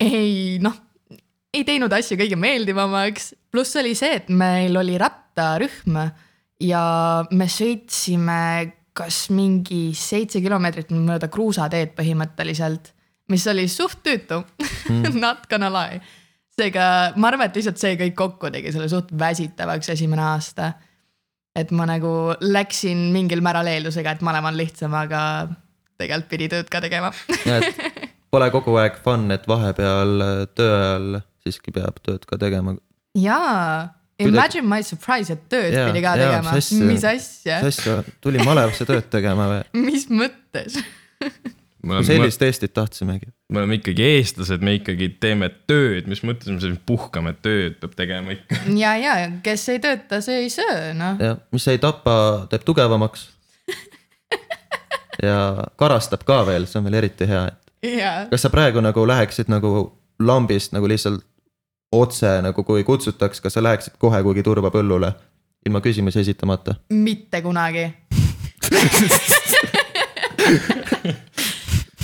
ei 0.00 0.58
noh, 0.62 0.76
ei 1.50 1.64
teinud 1.66 1.92
asju 1.92 2.18
kõige 2.20 2.38
meeldivamaks. 2.38 3.34
pluss 3.50 3.76
oli 3.80 3.96
see, 3.98 4.20
et 4.20 4.28
meil 4.30 4.76
oli 4.78 4.98
rattarühm 5.00 5.98
ja 6.62 6.84
me 7.30 7.48
sõitsime 7.50 8.42
kas 8.94 9.28
mingi 9.32 9.90
seitse 9.96 10.42
kilomeetrit 10.42 10.90
mööda 10.92 11.30
kruusateed 11.32 11.94
põhimõtteliselt, 11.96 12.92
mis 13.30 13.46
oli 13.50 13.66
suht 13.70 14.02
tüütu 14.06 14.42
mm. 14.42 15.16
not 15.24 15.46
gonna 15.50 15.70
lie. 15.72 16.00
seega 16.58 16.84
ma 17.16 17.30
arvan, 17.30 17.48
et 17.48 17.58
lihtsalt 17.58 17.80
see 17.80 17.96
kõik 18.00 18.16
kokku 18.18 18.52
tegi 18.52 18.72
selle 18.74 18.90
suht 18.92 19.12
väsitavaks 19.18 19.92
esimene 19.94 20.24
aasta. 20.32 20.72
et 21.56 21.70
ma 21.74 21.86
nagu 21.88 22.34
läksin 22.40 23.10
mingil 23.14 23.42
määral 23.44 23.70
eeldusega, 23.70 24.16
et 24.16 24.24
maleva 24.26 24.52
on 24.52 24.58
lihtsam, 24.58 24.94
aga 24.94 25.22
tegelikult 26.00 26.30
pidi 26.30 26.50
tööd 26.52 26.68
ka 26.72 26.82
tegema. 26.84 27.10
pole 28.30 28.50
kogu 28.54 28.76
aeg 28.80 28.98
fun, 29.04 29.30
et 29.34 29.46
vahepeal 29.50 30.26
äh, 30.26 30.44
töö 30.54 30.74
ajal 30.76 31.22
siiski 31.44 31.74
peab 31.74 31.98
tööd 32.04 32.26
ka 32.28 32.38
tegema. 32.40 32.76
jaa, 33.18 33.90
imagine 34.22 34.68
my 34.68 34.84
surprise, 34.86 35.32
et 35.32 35.46
tööd 35.52 35.74
Jaa, 35.74 35.88
pidi 35.90 36.04
ka 36.04 36.14
jaa, 36.14 36.26
tegema, 36.26 36.56
mis 36.92 37.06
asja? 37.08 37.62
mis 37.64 37.80
asja, 37.80 38.02
tuli 38.22 38.42
malevasse 38.44 38.86
tööd 38.88 39.08
tegema 39.12 39.48
või? 39.54 39.64
mis 39.88 40.06
mõttes? 40.12 40.78
me 41.82 42.02
sellist 42.04 42.42
Eestit 42.42 42.72
tahtsimegi. 42.76 43.30
oleme 43.52 43.78
ikkagi 43.78 44.04
eestlased, 44.16 44.64
me 44.64 44.76
ikkagi 44.78 45.10
teeme 45.22 45.50
tööd, 45.70 46.08
mis 46.10 46.22
mõttes 46.26 46.52
me 46.52 46.60
siin 46.62 46.76
puhkame, 46.86 47.34
tööd 47.42 47.78
peab 47.80 47.96
tegema 47.98 48.34
ikka. 48.36 48.60
ja, 48.82 48.94
ja 49.00 49.14
kes 49.44 49.66
ei 49.74 49.82
tööta, 49.82 50.20
see 50.24 50.44
ei 50.44 50.52
söö, 50.52 50.92
noh. 50.98 51.20
jah, 51.20 51.40
mis 51.54 51.68
ei 51.72 51.80
tapa, 51.82 52.14
teeb 52.52 52.66
tugevamaks. 52.68 53.28
ja 55.26 55.40
karastab 55.80 56.24
ka 56.28 56.42
veel, 56.48 56.68
see 56.68 56.80
on 56.80 56.88
veel 56.88 57.00
eriti 57.02 57.28
hea, 57.28 57.46
et 57.50 57.90
jaa, 58.00 58.14
kas 58.30 58.46
sa 58.46 58.52
praegu 58.52 58.84
nagu 58.84 59.04
läheksid 59.08 59.50
nagu 59.52 59.90
lambist 60.20 60.74
nagu 60.76 60.88
lihtsalt 60.88 61.24
otse 61.92 62.36
nagu 62.44 62.64
kui 62.64 62.84
kutsutaks, 62.86 63.40
kas 63.40 63.56
sa 63.56 63.64
läheksid 63.64 63.96
kohe 63.98 64.22
kuhugi 64.22 64.44
turbapõllule 64.46 65.12
ilma 65.66 65.80
küsimusi 65.84 66.20
esitamata? 66.20 66.74
mitte 66.90 67.42
kunagi. 67.42 67.88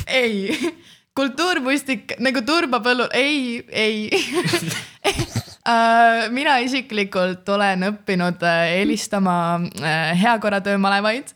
ei, 0.06 0.72
kultuurmustik 1.16 2.16
nagu 2.22 2.42
turbapõllul, 2.46 3.10
ei, 3.16 3.64
ei. 3.70 4.10
mina 6.36 6.58
isiklikult 6.62 7.48
olen 7.48 7.88
õppinud 7.88 8.42
äh, 8.46 8.76
eelistama 8.80 9.36
äh, 9.82 10.12
heakorratöö 10.22 10.78
malevaid. 10.78 11.34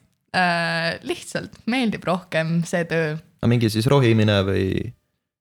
lihtsalt 1.02 1.56
meeldib 1.66 2.04
rohkem 2.06 2.60
see 2.62 2.84
töö 2.86 3.16
no 3.18 3.48
mingi 3.50 3.66
siis 3.66 3.88
rohimine 3.90 4.36
või, 4.46 4.66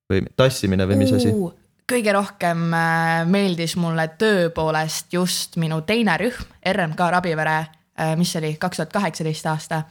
või 0.10 0.24
tassimine 0.34 0.88
või 0.90 0.98
mis 0.98 1.12
asi? 1.14 1.30
kõige 1.90 2.16
rohkem 2.16 2.64
äh, 2.74 3.20
meeldis 3.30 3.76
mulle 3.78 4.08
töö 4.18 4.50
poolest 4.50 5.14
just 5.14 5.60
minu 5.62 5.84
teine 5.86 6.18
rühm, 6.18 6.58
RMK 6.74 7.12
Rabivere, 7.14 7.60
mis 8.18 8.34
oli 8.42 8.56
kaks 8.58 8.82
tuhat 8.82 8.94
kaheksateist 8.94 9.46
aasta. 9.52 9.84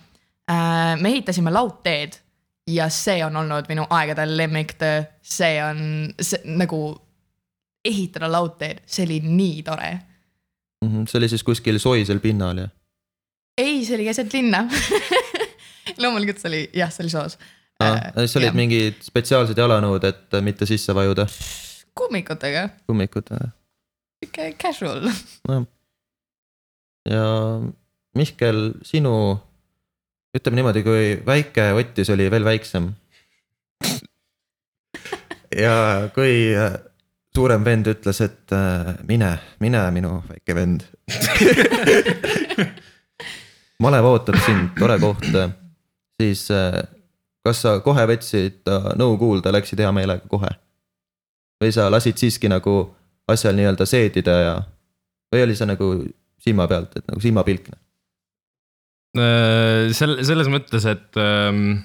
me 0.98 1.08
ehitasime 1.10 1.52
laudteed 1.52 2.18
ja 2.68 2.88
see 2.92 3.20
on 3.24 3.36
olnud 3.36 3.68
minu 3.68 3.86
aegade 3.90 4.26
lemmiktöö, 4.28 5.02
see 5.22 5.58
on 5.64 5.78
see, 6.20 6.40
nagu 6.44 6.80
ehitada 7.84 8.28
laudteed, 8.32 8.82
see 8.86 9.06
oli 9.06 9.20
nii 9.24 9.62
tore. 9.62 9.92
Mhm, 10.84 11.06
see 11.08 11.18
oli 11.18 11.28
siis 11.28 11.44
kuskil 11.44 11.78
soisel 11.82 12.20
pinnal 12.20 12.64
ja 12.64 12.68
ei, 13.58 13.84
see 13.84 13.96
oli 13.96 14.04
keset 14.04 14.32
linna. 14.32 14.64
loomulikult 16.02 16.38
see 16.38 16.50
oli, 16.50 16.60
jah, 16.76 16.92
see 16.92 17.04
oli 17.06 17.12
soos 17.12 17.38
ah,. 17.82 17.98
siis 18.20 18.36
olid 18.40 18.56
mingid 18.58 19.00
spetsiaalsed 19.02 19.58
jalanõud, 19.58 20.04
et 20.08 20.38
mitte 20.44 20.66
sisse 20.68 20.94
vajuda, 20.94 21.26
kummikutega, 21.98 22.68
kummikud. 22.86 23.32
sihuke 24.20 24.52
casual. 24.62 25.08
nojah. 25.48 25.66
ja 27.08 27.26
Mihkel, 28.18 28.72
sinu, 28.82 29.12
ütleme 30.38 30.60
niimoodi, 30.60 30.82
kui 30.86 31.06
väike 31.26 31.72
Ottis 31.78 32.10
oli 32.14 32.28
veel 32.30 32.46
väiksem. 32.46 32.92
ja 35.56 35.74
kui 36.14 36.54
äh, 36.56 36.76
suurem 37.34 37.64
vend 37.64 37.90
ütles, 37.90 38.20
et 38.24 38.54
äh, 38.54 38.92
mine, 39.08 39.32
mine 39.60 39.82
minu 39.94 40.20
väike 40.28 40.54
vend. 40.54 40.84
malev 43.82 44.10
ootab 44.10 44.38
sind, 44.42 44.70
tore 44.78 44.98
koht, 45.02 45.26
siis 46.20 46.46
äh, 46.54 46.80
kas 47.46 47.62
sa 47.64 47.78
kohe 47.84 48.06
võtsid 48.10 48.70
nõu 48.98 49.18
kuulda, 49.18 49.52
läksid 49.54 49.82
hea 49.82 49.92
meelega 49.94 50.26
kohe? 50.30 50.54
või 51.58 51.72
sa 51.74 51.88
lasid 51.90 52.20
siiski 52.20 52.46
nagu 52.46 52.72
asjal 53.26 53.56
nii-öelda 53.58 53.82
seedida 53.88 54.34
ja, 54.38 54.52
või 55.32 55.40
oli 55.42 55.56
see 55.58 55.66
nagu 55.66 55.88
silma 56.38 56.68
pealt, 56.70 56.92
et 56.94 57.08
nagu 57.10 57.22
silmapilk? 57.22 57.72
sel-, 59.16 60.18
selles 60.26 60.50
mõttes, 60.52 60.84
et 60.88 61.16
ähm, 61.20 61.80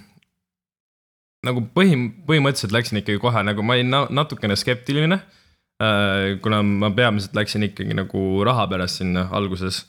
nagu 1.46 1.64
põhi, 1.76 1.96
põhimõtteliselt 2.28 2.76
läksin 2.76 3.02
ikkagi 3.02 3.22
kohe 3.22 3.44
nagu 3.46 3.64
ma 3.66 3.78
olin 3.78 3.92
na- 3.92 4.08
natukene 4.10 4.58
skeptiline 4.60 5.20
äh,. 5.20 6.40
kuna 6.44 6.62
ma 6.64 6.92
peamiselt 6.96 7.36
läksin 7.36 7.68
ikkagi 7.70 7.96
nagu 7.98 8.44
raha 8.46 8.68
pärast 8.72 9.02
sinna 9.02 9.28
alguses. 9.32 9.86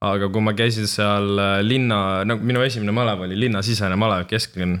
aga 0.00 0.28
kui 0.30 0.40
ma 0.44 0.54
käisin 0.54 0.86
seal 0.86 1.38
äh, 1.38 1.60
linna, 1.62 2.24
nagu 2.28 2.44
minu 2.44 2.62
esimene 2.62 2.94
malev 2.94 3.24
oli 3.26 3.36
linnasisene 3.36 3.96
malev, 3.96 4.28
kesklinn. 4.30 4.78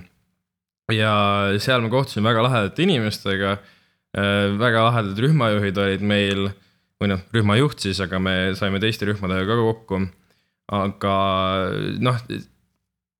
ja 0.92 1.52
seal 1.58 1.82
ma 1.82 1.90
kohtusin 1.92 2.24
väga 2.24 2.44
lahedate 2.46 2.86
inimestega 2.86 3.58
äh,. 3.58 4.56
väga 4.58 4.88
lahedad 4.90 5.18
rühmajuhid 5.26 5.84
olid 5.84 6.04
meil 6.04 6.48
või 6.98 7.12
noh, 7.12 7.20
rühmajuht 7.32 7.84
siis, 7.84 8.00
aga 8.02 8.18
me 8.18 8.54
saime 8.58 8.80
teiste 8.82 9.06
rühmadega 9.06 9.46
ka 9.46 9.58
kokku 9.62 10.00
aga 10.74 11.14
noh, 12.04 12.18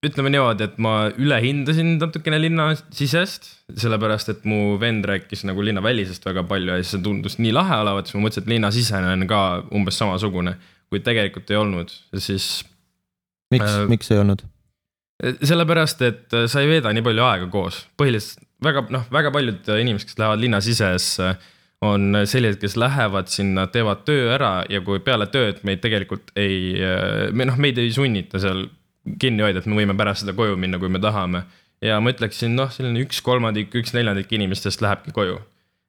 ütleme 0.06 0.30
niimoodi, 0.30 0.66
et 0.68 0.76
ma 0.82 0.94
ülehindasin 1.10 1.96
natukene 1.98 2.38
linnasisest, 2.42 3.48
sellepärast 3.82 4.32
et 4.34 4.44
mu 4.48 4.76
vend 4.80 5.06
rääkis 5.08 5.42
nagu 5.48 5.64
linnavälisest 5.64 6.26
väga 6.28 6.44
palju 6.48 6.74
ja 6.74 6.82
siis 6.82 6.94
see 6.96 7.04
tundus 7.04 7.38
nii 7.42 7.54
lahe 7.56 7.80
olevat, 7.82 8.06
siis 8.06 8.18
ma 8.18 8.26
mõtlesin, 8.26 8.46
et 8.46 8.52
linnasisene 8.54 9.14
on 9.16 9.26
ka 9.30 9.42
umbes 9.74 9.98
samasugune, 9.98 10.54
kuid 10.92 11.06
tegelikult 11.06 11.50
ei 11.50 11.58
olnud, 11.60 11.94
siis 12.20 12.50
miks 13.52 13.66
Äh, 13.66 13.82
äh,, 13.82 13.90
miks 13.90 14.12
ei 14.14 14.22
olnud? 14.22 14.46
sellepärast, 15.18 16.02
et 16.06 16.34
sa 16.46 16.60
ei 16.62 16.68
veeda 16.70 16.92
nii 16.94 17.02
palju 17.02 17.24
aega 17.26 17.48
koos, 17.50 17.80
põhiliselt 17.98 18.44
väga 18.62 18.84
noh, 18.94 19.06
väga 19.10 19.32
paljud 19.34 19.70
inimesed, 19.80 20.06
kes 20.06 20.18
lähevad 20.20 20.42
linna 20.42 20.60
sisesse, 20.62 21.32
on 21.85 22.16
sellised, 22.26 22.58
kes 22.62 22.75
lähevad 22.80 23.30
sinna, 23.30 23.68
teevad 23.70 24.02
töö 24.08 24.32
ära 24.35 24.64
ja 24.70 24.80
kui 24.82 24.99
peale 25.04 25.28
tööd 25.30 25.61
meid 25.66 25.82
tegelikult 25.85 26.32
ei, 26.38 26.75
me 27.30 27.47
noh, 27.47 27.58
meid 27.61 27.78
ei 27.78 27.92
sunnita 27.94 28.40
seal 28.42 28.64
kinni 29.23 29.44
hoida, 29.47 29.62
et 29.62 29.68
me 29.70 29.78
võime 29.78 29.94
pärast 29.99 30.25
seda 30.25 30.35
koju 30.37 30.58
minna, 30.58 30.80
kui 30.82 30.90
me 30.90 31.00
tahame. 31.02 31.44
ja 31.85 32.00
ma 32.02 32.11
ütleksin, 32.11 32.56
noh, 32.58 32.73
selline 32.75 33.04
üks 33.06 33.23
kolmandik, 33.23 33.70
üks 33.78 33.94
neljandik 33.94 34.32
inimestest 34.35 34.82
lähebki 34.82 35.14
koju. 35.14 35.38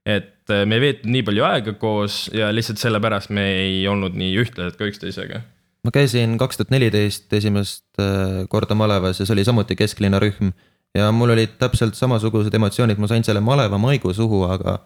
et 0.06 0.54
me 0.66 0.78
ei 0.78 0.82
veetnud 0.86 1.14
nii 1.14 1.26
palju 1.26 1.44
aega 1.46 1.74
koos 1.82 2.30
ja 2.34 2.54
lihtsalt 2.54 2.80
sellepärast 2.82 3.34
me 3.36 3.46
ei 3.66 3.88
olnud 3.88 4.16
nii 4.18 4.38
ühtlased 4.42 4.78
ka 4.78 4.88
üksteisega 4.88 5.42
ma 5.86 5.92
käisin 5.96 6.38
kaks 6.40 6.58
tuhat 6.60 6.72
neliteist 6.74 7.34
esimest 7.34 7.86
äh, 8.02 8.46
korda 8.50 8.76
malevas 8.76 9.20
ja 9.20 9.28
see 9.28 9.36
oli 9.36 9.46
samuti 9.48 9.78
kesklinna 9.80 10.20
rühm 10.22 10.52
ja 10.98 11.12
mul 11.16 11.34
olid 11.36 11.58
täpselt 11.62 11.96
samasugused 11.96 12.54
emotsioonid, 12.56 12.98
ma 12.98 13.10
sain 13.12 13.26
selle 13.26 13.44
maleva 13.44 13.78
maigu 13.82 14.14
suhu, 14.16 14.44
aga 14.50 14.80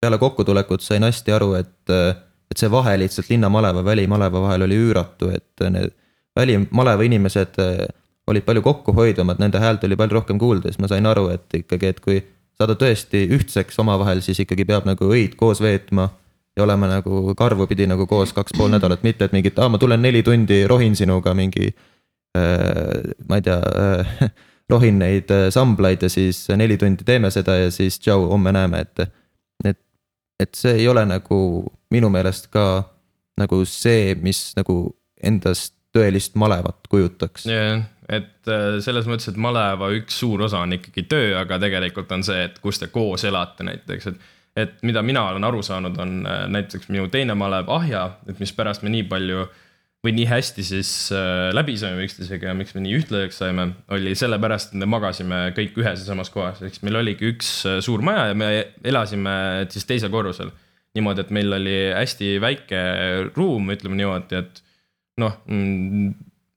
peale 0.00 0.18
kokkutulekut 0.18 0.84
sain 0.84 1.02
hästi 1.06 1.32
aru, 1.32 1.54
et, 1.60 1.92
et 2.50 2.58
see 2.58 2.70
vahe 2.70 2.96
lihtsalt 3.00 3.30
linnamaleva, 3.32 3.84
välimaleva 3.84 4.42
vahel 4.44 4.66
oli 4.66 4.78
üüratu, 4.88 5.30
et 5.34 5.64
need 5.72 5.94
välimaleva 6.36 7.02
inimesed 7.02 7.60
äh, 7.62 7.86
olid 8.26 8.44
palju 8.44 8.62
kokkuhoidvamad, 8.62 9.40
nende 9.40 9.60
häält 9.62 9.84
oli 9.84 9.96
palju 9.96 10.18
rohkem 10.18 10.38
kuulda, 10.38 10.70
siis 10.70 10.82
ma 10.82 10.90
sain 10.90 11.06
aru, 11.06 11.28
et 11.34 11.60
ikkagi, 11.60 11.92
et 11.94 12.00
kui 12.04 12.20
saada 12.58 12.76
tõesti 12.78 13.26
ühtseks 13.36 13.78
omavahel, 13.82 14.22
siis 14.24 14.40
ikkagi 14.42 14.66
peab 14.68 14.88
nagu 14.88 15.10
öid 15.14 15.36
koos 15.38 15.60
veetma 15.62 16.08
ja 16.56 16.64
olema 16.64 16.88
nagu 16.90 17.34
karvupidi 17.36 17.86
nagu 17.88 18.06
koos 18.10 18.32
kaks 18.36 18.56
pool 18.56 18.72
nädalat, 18.72 19.04
mitte 19.06 19.28
et 19.28 19.36
mingit, 19.36 19.58
aa, 19.60 19.70
ma 19.72 19.78
tulen 19.78 20.02
neli 20.02 20.24
tundi, 20.26 20.64
rohin 20.68 20.96
sinuga 20.96 21.34
mingi 21.36 21.70
äh,. 22.36 23.14
ma 23.28 23.38
ei 23.38 23.46
tea 23.46 23.60
äh, 23.60 24.30
rohin 24.72 24.98
neid 24.98 25.30
samblaid 25.54 26.02
ja 26.02 26.10
siis 26.10 26.46
neli 26.56 26.78
tundi 26.80 27.04
teeme 27.06 27.30
seda 27.30 27.60
ja 27.60 27.70
siis 27.70 28.00
tšau, 28.00 28.26
homme 28.32 28.52
näeme, 28.52 28.82
et. 28.86 29.06
et, 29.64 29.80
et 30.40 30.54
see 30.54 30.74
ei 30.82 30.88
ole 30.88 31.04
nagu 31.08 31.38
minu 31.94 32.10
meelest 32.12 32.50
ka 32.52 32.66
nagu 33.40 33.64
see, 33.68 34.14
mis 34.20 34.50
nagu 34.56 34.78
endast 35.22 35.74
tõelist 35.96 36.36
malevat 36.36 36.88
kujutaks. 36.92 37.46
jah, 37.48 37.84
et 38.08 38.50
äh, 38.52 38.78
selles 38.84 39.08
mõttes, 39.08 39.30
et 39.30 39.40
maleva 39.40 39.90
üks 39.96 40.18
suur 40.20 40.46
osa 40.46 40.62
on 40.64 40.76
ikkagi 40.76 41.06
töö, 41.08 41.34
aga 41.40 41.60
tegelikult 41.62 42.12
on 42.12 42.24
see, 42.26 42.46
et 42.48 42.58
kus 42.62 42.80
te 42.82 42.90
koos 42.92 43.24
elate 43.24 43.66
näiteks, 43.66 44.12
et 44.12 44.32
et 44.56 44.78
mida 44.88 45.02
mina 45.04 45.26
olen 45.28 45.44
aru 45.44 45.60
saanud, 45.62 45.98
on 46.00 46.12
äh, 46.24 46.46
näiteks 46.48 46.88
minu 46.88 47.10
teine 47.12 47.34
malev 47.36 47.68
Ahja, 47.68 48.06
et 48.28 48.38
mispärast 48.40 48.84
me 48.86 48.92
nii 48.92 49.04
palju 49.10 49.44
või 50.06 50.14
nii 50.14 50.28
hästi 50.30 50.64
siis 50.66 50.90
äh, 51.14 51.48
läbi 51.56 51.74
saime 51.80 52.04
üksteisega 52.06 52.52
ja 52.52 52.56
miks 52.58 52.76
me 52.76 52.84
nii 52.84 53.00
ühtlaseks 53.00 53.40
saime, 53.42 53.70
oli 53.92 54.14
sellepärast, 54.18 54.72
et 54.72 54.82
me 54.82 54.88
magasime 54.90 55.40
kõik 55.56 55.80
ühes 55.82 55.98
ja 55.98 56.06
samas 56.06 56.30
kohas, 56.34 56.62
siis 56.62 56.84
meil 56.86 57.00
oligi 57.02 57.32
üks 57.32 57.50
äh, 57.66 57.80
suur 57.84 58.04
maja 58.06 58.28
ja 58.30 58.38
me 58.38 58.52
elasime 58.86 59.66
siis 59.74 59.88
teisel 59.88 60.12
korrusel. 60.14 60.54
niimoodi, 60.96 61.26
et 61.26 61.34
meil 61.34 61.52
oli 61.52 61.76
hästi 61.92 62.38
väike 62.40 62.78
ruum, 63.36 63.68
ütleme 63.74 63.98
niimoodi, 63.98 64.38
et 64.38 64.62
noh, 65.20 65.34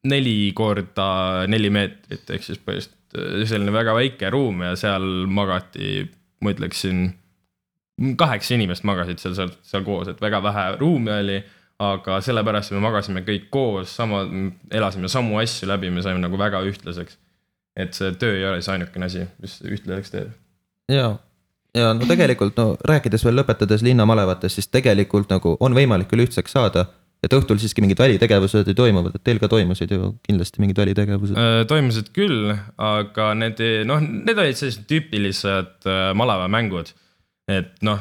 neli 0.08 0.38
korda 0.56 1.10
neli 1.51 1.72
meetrit, 1.74 2.24
ehk 2.29 2.46
siis 2.46 2.62
põhimõtteliselt 2.63 3.18
äh, 3.20 3.48
selline 3.50 3.74
väga 3.75 3.96
väike 3.98 4.32
ruum 4.34 4.63
ja 4.63 4.75
seal 4.79 5.06
magati, 5.32 6.06
ma 6.44 6.53
ütleksin, 6.56 7.10
kaheksa 8.20 8.56
inimest 8.56 8.86
magasid 8.88 9.20
seal, 9.20 9.36
seal, 9.36 9.51
seal 9.65 9.84
koos, 9.88 10.12
et 10.12 10.22
väga 10.24 10.41
vähe 10.46 10.68
ruumi 10.79 11.15
oli. 11.18 11.39
Aga 11.80 12.20
sellepärast 12.24 12.74
me 12.76 12.82
magasime 12.84 13.24
kõik 13.28 13.48
koos, 13.54 13.94
sama, 13.96 14.26
elasime 14.76 15.10
samu 15.12 15.40
asju 15.40 15.70
läbi, 15.70 15.92
me 15.94 16.04
saime 16.04 16.22
nagu 16.22 16.40
väga 16.40 16.62
ühtlaseks. 16.68 17.18
et 17.80 17.96
see 17.96 18.12
töö 18.20 18.36
ei 18.36 18.44
ole 18.44 18.62
see 18.62 18.74
ainukene 18.74 19.08
asi, 19.08 19.24
mis 19.40 19.60
ühtlaseks 19.64 20.12
teeb. 20.12 20.32
ja, 20.92 21.14
ja 21.78 21.92
no 21.96 22.08
tegelikult 22.10 22.58
no 22.60 22.74
rääkides 22.92 23.24
veel 23.26 23.40
lõpetades 23.40 23.86
linnamalevatest, 23.86 24.60
siis 24.60 24.68
tegelikult 24.68 25.32
nagu 25.32 25.56
on 25.60 25.78
võimalik 25.78 26.12
küll 26.12 26.26
ühtseks 26.26 26.58
saada. 26.58 26.90
et 27.24 27.34
õhtul 27.36 27.60
siiski 27.60 27.84
mingid 27.84 28.00
välitegevused 28.00 28.68
ju 28.68 28.76
toimuvad, 28.76 29.16
et 29.16 29.24
teil 29.24 29.40
ka 29.40 29.48
toimusid 29.52 29.92
ju 29.92 30.14
kindlasti 30.24 30.62
mingid 30.64 30.78
välitegevused. 30.80 31.36
Toimusid 31.68 32.14
küll, 32.16 32.54
aga 32.80 33.34
need, 33.36 33.60
noh, 33.88 34.00
need 34.00 34.40
olid 34.40 34.56
sellised 34.56 34.86
tüüpilised 34.88 35.88
malevamängud. 36.16 36.94
et 37.50 37.76
noh, 37.84 38.00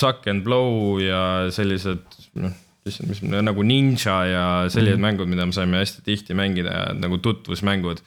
suck 0.00 0.26
and 0.26 0.42
blow 0.42 0.98
ja 0.98 1.50
sellised, 1.54 2.02
noh, 2.34 2.54
mis, 2.86 3.00
mis 3.10 3.22
nagu 3.26 3.64
ninja 3.66 4.16
ja 4.30 4.44
sellised 4.70 4.96
mm 4.96 5.02
-hmm. 5.02 5.06
mängud, 5.08 5.30
mida 5.30 5.46
me 5.46 5.52
saime 5.52 5.82
hästi 5.82 6.04
tihti 6.06 6.34
mängida 6.34 6.72
ja 6.72 6.94
nagu 6.94 7.18
tutvusmängud. 7.18 8.00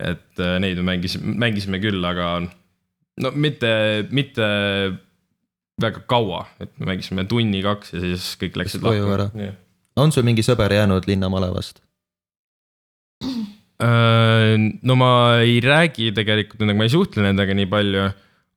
et 0.00 0.38
äh, 0.40 0.56
neid 0.60 0.78
me 0.80 0.82
mängisime, 0.82 1.34
mängisime 1.36 1.78
küll, 1.78 2.04
aga 2.04 2.40
no 3.20 3.30
mitte, 3.36 4.06
mitte 4.10 4.46
väga 5.80 6.00
kaua, 6.08 6.46
et 6.60 6.70
me 6.78 6.86
mängisime 6.86 7.26
tunni-kaks 7.28 7.92
ja 7.92 8.00
siis 8.00 8.30
kõik 8.40 8.56
läksid 8.56 8.86
ära. 8.86 9.28
on 9.96 10.12
sul 10.12 10.24
mingi 10.24 10.42
sõber 10.46 10.72
jäänud 10.72 11.04
linnamalevast? 11.06 11.82
Äh, 13.80 14.56
no 14.82 14.96
ma 14.96 15.12
ei 15.40 15.60
räägi 15.60 16.12
tegelikult 16.16 16.60
nendega, 16.60 16.78
ma 16.78 16.88
ei 16.88 16.92
suhtle 16.92 17.22
nendega 17.24 17.54
nii 17.56 17.68
palju, 17.70 18.08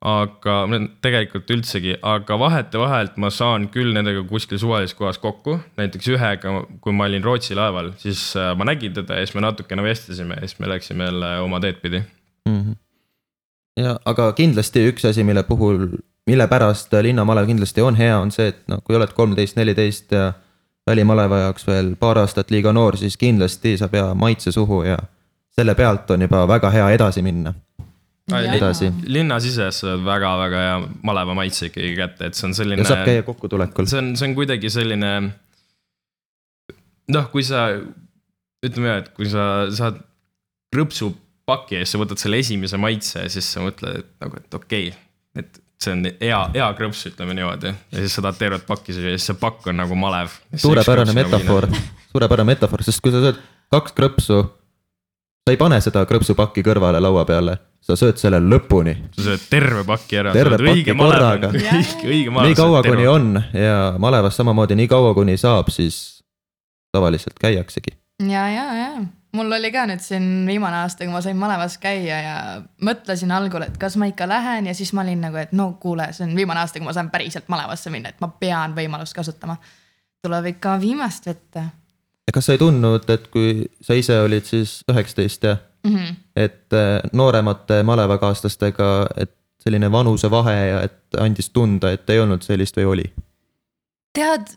aga 0.03 0.55
tegelikult 1.03 1.51
üldsegi, 1.55 1.95
aga 2.03 2.35
vahetevahelt 2.39 3.15
ma 3.23 3.29
saan 3.31 3.69
küll 3.71 3.93
nendega 3.95 4.25
kuskil 4.27 4.59
suvalises 4.59 4.97
kohas 4.99 5.19
kokku. 5.23 5.59
näiteks 5.79 6.09
ühega, 6.11 6.55
kui 6.83 6.93
ma 6.93 7.07
olin 7.07 7.23
Rootsi 7.23 7.55
laeval, 7.55 7.93
siis 7.97 8.33
äh, 8.35 8.51
ma 8.57 8.67
nägin 8.67 8.93
teda 8.93 9.19
ja 9.19 9.25
siis 9.25 9.35
me 9.35 9.45
natukene 9.45 9.83
vestlesime 9.83 10.35
ja 10.41 10.47
siis 10.47 10.59
me 10.59 10.69
läksime 10.69 11.07
jälle 11.07 11.37
oma 11.39 11.59
teed 11.63 11.79
pidi. 11.81 12.03
Mhm. 12.49 12.71
ja 13.79 13.95
aga 14.05 14.31
kindlasti 14.33 14.87
üks 14.91 15.07
asi, 15.09 15.23
mille 15.23 15.43
puhul, 15.43 15.87
mille 16.27 16.47
pärast 16.47 16.91
linnamalev 17.01 17.47
kindlasti 17.47 17.81
on 17.81 17.95
hea, 17.95 18.17
on 18.19 18.31
see, 18.31 18.51
et 18.51 18.67
noh, 18.67 18.83
kui 18.83 18.95
oled 18.99 19.15
kolmteist, 19.15 19.55
neliteist 19.55 20.11
ja 20.11 20.33
välimaleva 20.87 21.45
jaoks 21.45 21.67
veel 21.67 21.95
paar 21.95 22.19
aastat 22.19 22.51
liiga 22.51 22.73
noor, 22.75 22.97
siis 22.99 23.15
kindlasti 23.17 23.77
saab 23.79 23.95
hea 23.95 24.13
maitse 24.19 24.51
suhu 24.51 24.83
ja 24.83 24.97
selle 25.55 25.75
pealt 25.75 26.11
on 26.11 26.25
juba 26.27 26.47
väga 26.47 26.69
hea 26.73 26.89
edasi 26.97 27.21
minna. 27.21 27.53
Edasi. 28.31 28.91
linnasises 29.03 29.81
saad 29.83 30.03
väga-väga 30.05 30.61
hea 30.65 30.75
maleva 31.03 31.35
maitse 31.37 31.67
ikkagi 31.69 31.95
kätte, 31.97 32.29
et 32.29 32.37
see 32.39 32.47
on 32.47 32.55
selline 32.57 32.85
ja. 32.85 32.91
saab 32.93 33.07
käia 33.09 33.25
kokkutulekul. 33.27 33.89
see 33.89 33.99
on, 33.99 34.13
see 34.19 34.29
on 34.29 34.37
kuidagi 34.37 34.71
selline. 34.71 35.11
noh, 37.13 37.27
kui 37.33 37.43
sa, 37.43 37.67
ütleme 38.63 38.97
et 39.01 39.11
kui 39.17 39.27
sa 39.31 39.67
saad 39.75 39.99
krõpsupaki 40.73 41.77
ja 41.77 41.83
siis 41.83 41.97
sa 41.97 42.01
võtad 42.01 42.21
selle 42.21 42.39
esimese 42.41 42.79
maitse 42.81 43.25
ja 43.25 43.31
siis 43.31 43.49
sa 43.55 43.65
mõtled, 43.65 43.99
et 44.03 44.15
nagu, 44.23 44.39
et 44.39 44.59
okei 44.59 44.87
okay,, 44.93 45.03
et 45.43 45.59
see 45.83 45.93
on 45.97 46.07
hea, 46.07 46.39
hea 46.55 46.69
krõps, 46.77 47.03
ütleme 47.11 47.35
niimoodi. 47.37 47.73
ja 47.73 48.05
siis 48.05 48.15
sa 48.15 48.23
tahad 48.23 48.39
tervet 48.39 48.65
pakki 48.67 48.95
süüa 48.95 49.13
ja 49.13 49.19
siis 49.19 49.33
see 49.33 49.39
pakk 49.41 49.67
on 49.71 49.81
nagu 49.83 49.97
malev. 49.99 50.31
suurepärane 50.55 51.15
metafoor, 51.17 51.67
suurepärane 52.13 52.53
metafoor, 52.53 52.85
sest 52.87 53.03
kui 53.03 53.11
sa 53.11 53.21
sööd 53.23 53.43
kaks 53.73 53.95
krõpsu, 53.97 54.39
sa 55.43 55.53
ei 55.53 55.59
pane 55.59 55.79
seda 55.83 56.05
krõpsupakki 56.07 56.63
kõrvale 56.65 57.01
laua 57.03 57.25
peale, 57.27 57.57
sa 57.83 57.97
sööd 57.99 58.19
selle 58.21 58.39
lõpuni. 58.43 58.93
sa 59.15 59.25
sööd 59.27 59.47
terve 59.51 59.83
paki 59.87 60.19
ära. 60.21 60.35
Terve 60.35 60.59
paki 60.61 60.95
korraga. 60.97 61.51
nii 61.53 62.55
kaua, 62.57 62.83
kuni. 62.85 63.07
on 63.07 63.35
ja 63.53 63.95
malevas 63.99 64.39
samamoodi 64.39 64.77
nii 64.79 64.87
kaua, 64.91 65.13
kuni 65.17 65.37
saab, 65.37 65.71
siis 65.73 66.23
tavaliselt 66.95 67.39
käiaksegi. 67.41 67.97
ja, 68.29 68.47
ja, 68.49 68.65
ja 68.77 68.89
mul 69.33 69.51
oli 69.51 69.71
ka 69.73 69.85
nüüd 69.89 70.01
siin 70.03 70.47
viimane 70.47 70.83
aasta, 70.83 71.03
kui 71.05 71.13
ma 71.13 71.21
sain 71.25 71.37
malevas 71.37 71.77
käia 71.81 72.19
ja 72.21 72.35
mõtlesin 72.85 73.33
algul, 73.33 73.65
et 73.65 73.77
kas 73.81 73.97
ma 73.99 74.07
ikka 74.11 74.27
lähen 74.29 74.69
ja 74.69 74.75
siis 74.77 74.93
ma 74.93 75.01
olin 75.03 75.23
nagu, 75.27 75.39
et 75.41 75.55
no 75.57 75.73
kuule, 75.81 76.07
see 76.13 76.27
on 76.27 76.35
viimane 76.37 76.61
aasta, 76.61 76.79
kui 76.79 76.87
ma 76.87 76.95
saan 76.95 77.11
päriselt 77.13 77.49
malevasse 77.51 77.91
minna, 77.93 78.13
et 78.13 78.21
ma 78.21 78.29
pean 78.39 78.75
võimalust 78.77 79.17
kasutama. 79.17 79.57
tuleb 80.23 80.53
ikka 80.53 80.77
viimast 80.79 81.25
võtta 81.27 81.65
kas 82.33 82.47
sa 82.47 82.55
ei 82.55 82.61
tundnud, 82.61 83.09
et 83.11 83.27
kui 83.33 83.65
sa 83.83 83.97
ise 83.97 84.15
olid 84.23 84.47
siis 84.47 84.79
üheksateist 84.89 85.43
ja 85.43 85.57
mm. 85.83 85.95
-hmm. 85.95 86.15
et 86.35 86.73
äh, 86.73 86.99
nooremate 87.13 87.83
malevakaaslastega, 87.83 89.07
et 89.17 89.35
selline 89.63 89.91
vanusevahe 89.91 90.55
ja 90.67 90.81
et 90.81 91.19
andis 91.19 91.49
tunda, 91.49 91.91
et 91.91 92.09
ei 92.09 92.19
olnud 92.19 92.41
sellist 92.43 92.77
või 92.77 92.89
oli? 92.95 93.05
tead, 94.13 94.51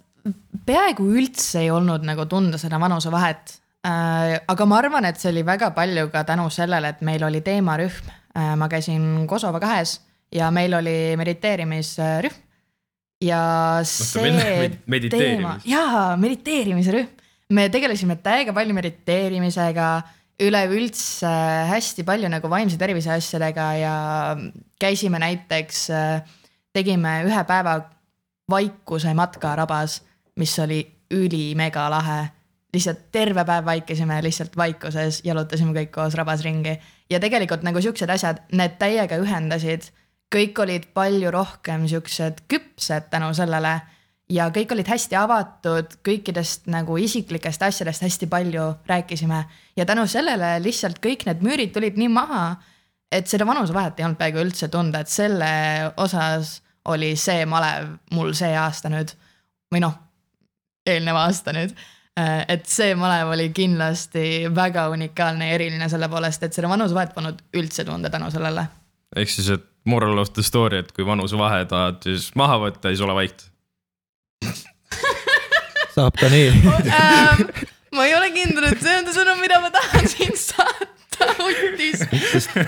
peaaegu 0.66 1.06
üldse 1.16 1.62
ei 1.64 1.70
olnud 1.70 2.04
nagu 2.06 2.26
tunda 2.26 2.58
seda 2.58 2.80
vanusevahet 2.80 3.54
äh,. 3.86 4.40
aga 4.48 4.66
ma 4.66 4.78
arvan, 4.78 5.04
et 5.04 5.20
see 5.20 5.30
oli 5.32 5.46
väga 5.46 5.70
palju 5.76 6.08
ka 6.12 6.24
tänu 6.24 6.50
sellele, 6.50 6.88
et 6.88 7.00
meil 7.00 7.24
oli 7.24 7.40
teemarühm 7.40 8.10
äh,. 8.36 8.56
ma 8.56 8.68
käisin 8.68 9.26
Kosovo 9.26 9.60
kahes 9.60 10.00
ja 10.34 10.50
meil 10.50 10.74
oli 10.74 11.16
mediteerimisrühm. 11.16 12.42
ja 13.24 13.40
see 13.82 14.70
teema, 15.10 15.56
jaa, 15.64 16.16
mediteerimise 16.20 16.92
rühm. 16.92 17.08
me 17.52 17.68
tegelesime 17.72 18.18
täiega 18.22 18.52
palju 18.52 18.74
mediteerimisega, 18.74 19.90
üleüldse 20.42 21.30
hästi 21.70 22.04
palju 22.04 22.28
nagu 22.28 22.50
vaimse 22.50 22.78
tervise 22.78 23.12
asjadega 23.14 23.66
ja 23.80 23.94
käisime 24.80 25.20
näiteks, 25.22 25.86
tegime 26.76 27.22
ühe 27.24 27.44
päeva 27.48 27.78
vaikuse 28.50 29.14
matka 29.16 29.54
rabas, 29.56 30.02
mis 30.36 30.58
oli 30.58 30.82
ülimega 31.10 31.90
lahe. 31.90 32.26
lihtsalt 32.76 33.06
terve 33.12 33.44
päev 33.44 33.64
vaikisime 33.64 34.18
lihtsalt 34.22 34.56
vaikuses, 34.56 35.22
jalutasime 35.24 35.72
kõik 35.72 35.90
koos 35.94 36.14
rabas 36.14 36.42
ringi 36.44 36.74
ja 37.10 37.20
tegelikult 37.20 37.62
nagu 37.64 37.80
siuksed 37.80 38.10
asjad, 38.10 38.42
need 38.52 38.76
täiega 38.78 39.16
ühendasid. 39.16 39.88
kõik 40.34 40.58
olid 40.58 40.88
palju 40.94 41.30
rohkem 41.30 41.88
siuksed 41.88 42.44
küpsed 42.48 43.08
tänu 43.10 43.32
sellele 43.34 43.80
ja 44.30 44.48
kõik 44.54 44.72
olid 44.74 44.88
hästi 44.90 45.16
avatud, 45.18 45.98
kõikidest 46.06 46.70
nagu 46.72 46.96
isiklikest 46.98 47.62
asjadest 47.62 48.02
hästi 48.02 48.26
palju 48.30 48.72
rääkisime 48.86 49.44
ja 49.76 49.86
tänu 49.86 50.06
sellele 50.10 50.56
lihtsalt 50.62 50.98
kõik 51.04 51.26
need 51.28 51.44
müürid 51.46 51.74
tulid 51.74 51.98
nii 52.00 52.08
maha, 52.12 52.56
et 53.12 53.28
seda 53.30 53.46
vanusevahet 53.46 54.00
ei 54.00 54.06
olnud 54.08 54.18
peaaegu 54.18 54.42
üldse 54.42 54.68
tunda, 54.72 55.02
et 55.02 55.12
selle 55.12 55.50
osas 55.96 56.60
oli 56.90 57.14
see 57.18 57.46
malev 57.46 57.96
mul 58.14 58.32
see 58.38 58.54
aasta 58.58 58.90
nüüd 58.92 59.12
või 59.72 59.82
noh, 59.82 59.94
eelnev 60.86 61.18
aasta 61.18 61.54
nüüd. 61.54 61.74
et 62.48 62.64
see 62.70 62.94
malev 62.96 63.34
oli 63.34 63.50
kindlasti 63.52 64.48
väga 64.54 64.88
unikaalne 64.88 65.50
ja 65.50 65.56
eriline 65.58 65.88
selle 65.92 66.08
poolest, 66.08 66.42
et 66.42 66.56
seda 66.56 66.70
vanusevahet 66.70 67.12
polnud 67.14 67.42
üldse 67.54 67.84
tunda 67.84 68.10
tänu 68.10 68.30
sellele. 68.30 68.66
ehk 69.16 69.30
siis, 69.30 69.50
et 69.50 69.66
moral 69.84 70.18
of 70.18 70.32
the 70.32 70.42
story, 70.42 70.78
et 70.78 70.92
kui 70.92 71.06
vanusevahe 71.06 71.64
tahad 71.70 72.02
siis 72.02 72.30
maha 72.34 72.58
võtta, 72.66 72.90
siis 72.90 73.04
ole 73.04 73.14
vait. 73.14 73.46
Saab 75.96 76.20
ka 76.20 76.30
nii. 76.32 76.52
Ähm, 76.96 77.48
ma 77.96 78.04
ei 78.06 78.14
ole 78.16 78.30
kindel, 78.34 78.68
et 78.70 78.82
see 78.82 78.94
on 79.00 79.08
see 79.08 79.16
sõnum, 79.16 79.40
mida 79.40 79.58
ma 79.62 79.72
tahan 79.74 80.06
siin 80.12 80.36
saata. 80.48 80.92
ta 81.16 81.30
nuttis, 81.38 82.02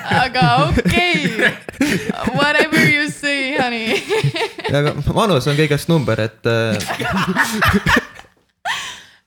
aga 0.09 0.45
okei 0.71 1.27
okay., 1.29 1.91
whatever 2.33 2.81
you 2.81 3.11
say, 3.13 3.59
honey. 3.61 3.99
ja 4.73 4.81
aga 4.81 4.95
vanus 5.13 5.51
on 5.53 5.59
kõigest 5.59 5.93
number, 5.93 6.17
et 6.25 6.49
äh, 6.49 6.81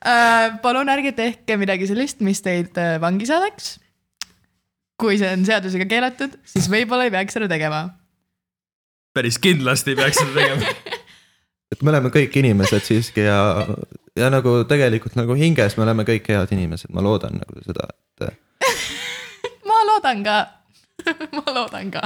Äh, 0.02 0.56
palun 0.64 0.90
ärge 0.90 1.12
tehke 1.14 1.60
midagi 1.62 1.86
sellist, 1.86 2.24
mis 2.26 2.42
teid 2.42 2.78
äh, 2.82 2.96
vangi 3.02 3.28
saadaks. 3.30 3.78
kui 5.02 5.18
see 5.18 5.30
on 5.34 5.42
seadusega 5.46 5.86
keelatud, 5.90 6.34
siis 6.46 6.68
võib-olla 6.70 7.08
ei 7.08 7.14
peaks 7.14 7.34
seda 7.38 7.48
tegema. 7.50 7.84
päris 9.14 9.38
kindlasti 9.42 9.94
ei 9.94 10.00
peaks 10.02 10.18
seda 10.22 10.34
tegema. 10.40 10.91
Et 11.72 11.82
me 11.82 11.94
oleme 11.94 12.12
kõik 12.14 12.36
inimesed 12.42 12.86
siiski 12.86 13.26
ja, 13.26 13.40
ja 14.18 14.30
nagu 14.34 14.62
tegelikult 14.70 15.16
nagu 15.20 15.38
hinges 15.40 15.78
me 15.78 15.86
oleme 15.88 16.06
kõik 16.08 16.30
head 16.34 16.54
inimesed, 16.56 16.92
ma 16.96 17.04
loodan 17.06 17.40
nagu 17.42 17.64
seda, 17.66 17.90
et. 18.28 18.38
ma 19.70 19.82
loodan 19.88 20.24
ka, 20.28 20.38
ma 21.38 21.46
loodan 21.56 21.92
ka. 21.94 22.06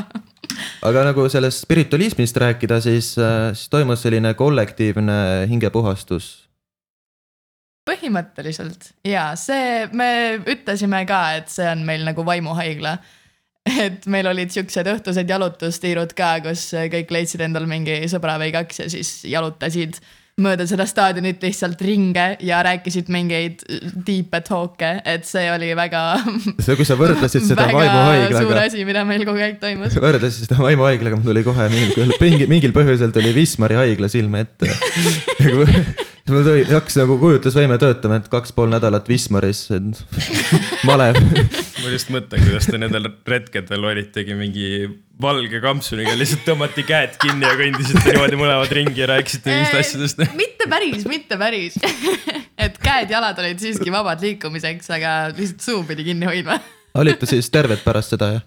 aga 0.86 1.06
nagu 1.10 1.28
sellest 1.32 1.66
spiritualismist 1.66 2.38
rääkida, 2.42 2.82
siis, 2.86 3.14
siis 3.18 3.70
toimus 3.74 4.06
selline 4.06 4.34
kollektiivne 4.38 5.20
hingepuhastus 5.52 6.46
põhimõtteliselt 7.86 8.90
ja 9.06 9.30
see, 9.38 9.86
me 9.94 10.10
ütlesime 10.42 11.04
ka, 11.10 11.22
et 11.40 11.52
see 11.54 11.68
on 11.70 11.86
meil 11.88 12.06
nagu 12.08 12.26
vaimuhaigla. 12.26 12.98
Et 13.66 14.06
meil 14.12 14.28
olid 14.30 14.54
siuksed 14.54 14.92
õhtused 14.92 15.32
jalutustiirud 15.32 16.14
ka, 16.18 16.36
kus 16.46 16.68
kõik 16.92 17.16
leidsid 17.16 17.46
endal 17.48 17.66
mingi 17.70 18.04
sõbra 18.12 18.38
või 18.42 18.54
kaks 18.56 18.84
ja 18.84 18.92
siis 18.94 19.18
jalutasid 19.30 20.00
mööda 20.42 20.66
seda 20.68 20.84
staadionit 20.88 21.44
lihtsalt 21.44 21.80
ringe 21.86 22.26
ja 22.44 22.60
rääkisid 22.66 23.08
mingeid 23.14 23.62
deep'e 24.08 24.42
talk'e, 24.44 24.90
et 25.08 25.24
see 25.28 25.46
oli 25.54 25.70
väga. 25.80 26.02
see, 26.60 26.76
kui 26.76 26.88
sa 26.88 26.98
võrdlesid 27.00 27.46
seda 27.48 27.70
väga 27.70 27.86
suur 27.86 27.86
vaimuhaiglaga, 27.88 28.66
asi, 28.66 28.84
mida 28.88 29.06
meil 29.08 29.24
kogu 29.28 29.40
aeg 29.46 29.62
toimus. 29.62 29.96
võrdlesid 30.08 30.50
seda 30.50 30.60
vaimuhaiglaga, 30.60 31.22
mul 31.22 31.32
tuli 31.32 31.46
kohe 31.48 31.70
mingil, 31.72 32.50
mingil 32.52 32.76
põhjusel 32.76 33.16
tuli 33.16 33.32
Wismari 33.38 33.80
haigla 33.80 34.12
silme 34.12 34.44
ette. 34.44 34.76
mul 36.30 36.46
tuli, 36.46 36.64
hakkas 36.66 36.96
nagu 36.98 37.18
kujutlusvõime 37.22 37.76
töötama, 37.82 38.18
et 38.18 38.28
kaks 38.32 38.54
pool 38.56 38.70
nädalat 38.72 39.10
Wismaris, 39.12 39.68
malev. 40.88 41.20
ma 41.22 41.92
just 41.92 42.10
mõtlen, 42.14 42.42
kuidas 42.48 42.66
te 42.70 42.80
nendel 42.82 43.06
retkedel 43.30 43.86
olitegi 43.86 44.38
mingi 44.38 44.70
valge 45.22 45.62
kampsuniga, 45.64 46.16
lihtsalt 46.18 46.42
tõmmati 46.48 46.86
käed 46.88 47.20
kinni 47.22 47.46
ja 47.46 47.54
kõndisite 47.60 48.06
niimoodi 48.10 48.40
mõlemad 48.42 48.74
ringi 48.74 49.04
ja 49.04 49.10
rääkisite 49.14 49.54
mingist 49.54 49.78
asjadest. 49.82 50.24
mitte 50.42 50.70
päris, 50.72 51.06
mitte 51.10 51.38
päris. 51.40 51.78
et 52.58 52.80
käed-jalad 52.82 53.38
olid 53.44 53.62
siiski 53.62 53.94
vabad 53.94 54.26
liikumiseks, 54.26 54.90
aga 54.98 55.14
lihtsalt 55.30 55.68
suu 55.68 55.84
pidi 55.86 56.08
kinni 56.10 56.30
hoidma. 56.32 56.58
olite 56.98 57.30
siis 57.30 57.52
terved 57.54 57.86
pärast 57.86 58.16
seda, 58.16 58.32
jah? 58.40 58.46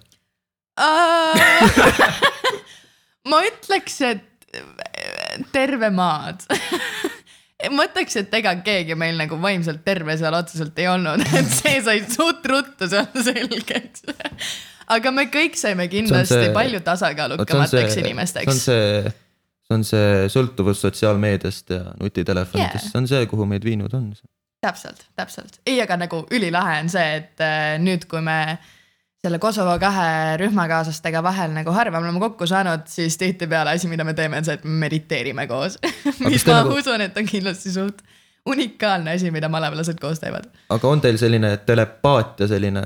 ma 3.31 3.39
ütleks, 3.47 4.01
et 4.03 4.27
terve 5.55 5.89
maad. 5.95 6.43
Ma 7.67 7.85
ütleks, 7.89 8.15
et 8.21 8.33
ega 8.39 8.53
keegi 8.63 8.95
meil 8.99 9.17
nagu 9.19 9.37
vaimselt 9.41 9.83
terve 9.87 10.15
seal 10.19 10.35
otseselt 10.37 10.77
ei 10.79 10.87
olnud, 10.91 11.23
et 11.35 11.51
see 11.51 11.79
sai 11.87 12.01
suht 12.07 12.45
ruttu 12.47 12.87
seal 12.91 13.09
selgeks. 13.25 14.05
aga 14.95 15.11
me 15.15 15.27
kõik 15.33 15.59
saime 15.59 15.89
kindlasti 15.91 16.39
see- 16.39 16.53
palju 16.55 16.81
tasakaalukamateks 16.85 17.99
inimesteks. 18.03 18.63
see 18.63 19.03
on 19.03 19.03
see, 19.03 19.13
see 19.67 19.79
on 19.79 19.87
see 19.91 20.33
sõltuvus 20.35 20.83
sotsiaalmeediast 20.87 21.75
ja 21.75 21.83
nutitelefonidest 21.99 22.85
yeah., 22.85 22.91
see 22.93 23.01
on 23.03 23.11
see, 23.11 23.29
kuhu 23.31 23.47
meid 23.49 23.67
viinud 23.67 23.93
on. 23.97 24.11
täpselt, 24.63 25.03
täpselt. 25.19 25.59
ei, 25.67 25.81
aga 25.83 25.99
nagu 25.99 26.23
ülilahe 26.31 26.79
on 26.85 26.91
see, 26.95 27.07
et 27.23 27.43
äh, 27.43 27.75
nüüd, 27.83 28.07
kui 28.11 28.23
me 28.23 28.39
selle 29.23 29.39
Kosovo 29.39 29.73
kahe 29.79 30.37
rühmakaaslastega 30.39 31.23
vahel 31.23 31.51
nagu 31.51 31.71
harva 31.75 31.99
oleme 31.99 32.19
kokku 32.19 32.47
saanud, 32.47 32.87
siis 32.87 33.17
tihtipeale 33.17 33.75
asi, 33.75 33.87
mida 33.87 34.03
me 34.03 34.13
teeme, 34.13 34.37
on 34.37 34.47
see, 34.47 34.55
et 34.55 34.63
me 34.63 34.77
mediteerime 34.85 35.47
koos. 35.47 35.75
mis 36.29 36.45
ma 36.47 36.61
nagu... 36.61 36.77
usun, 36.79 37.03
et 37.03 37.17
on 37.17 37.27
kindlasti 37.27 37.73
suht 37.73 38.01
unikaalne 38.49 39.17
asi, 39.17 39.31
mida 39.31 39.49
malevlased 39.49 39.99
koos 39.99 40.23
teevad. 40.23 40.47
aga 40.69 40.87
on 40.87 41.01
teil 41.01 41.17
selline 41.17 41.57
telepaatia, 41.57 42.47
selline 42.47 42.83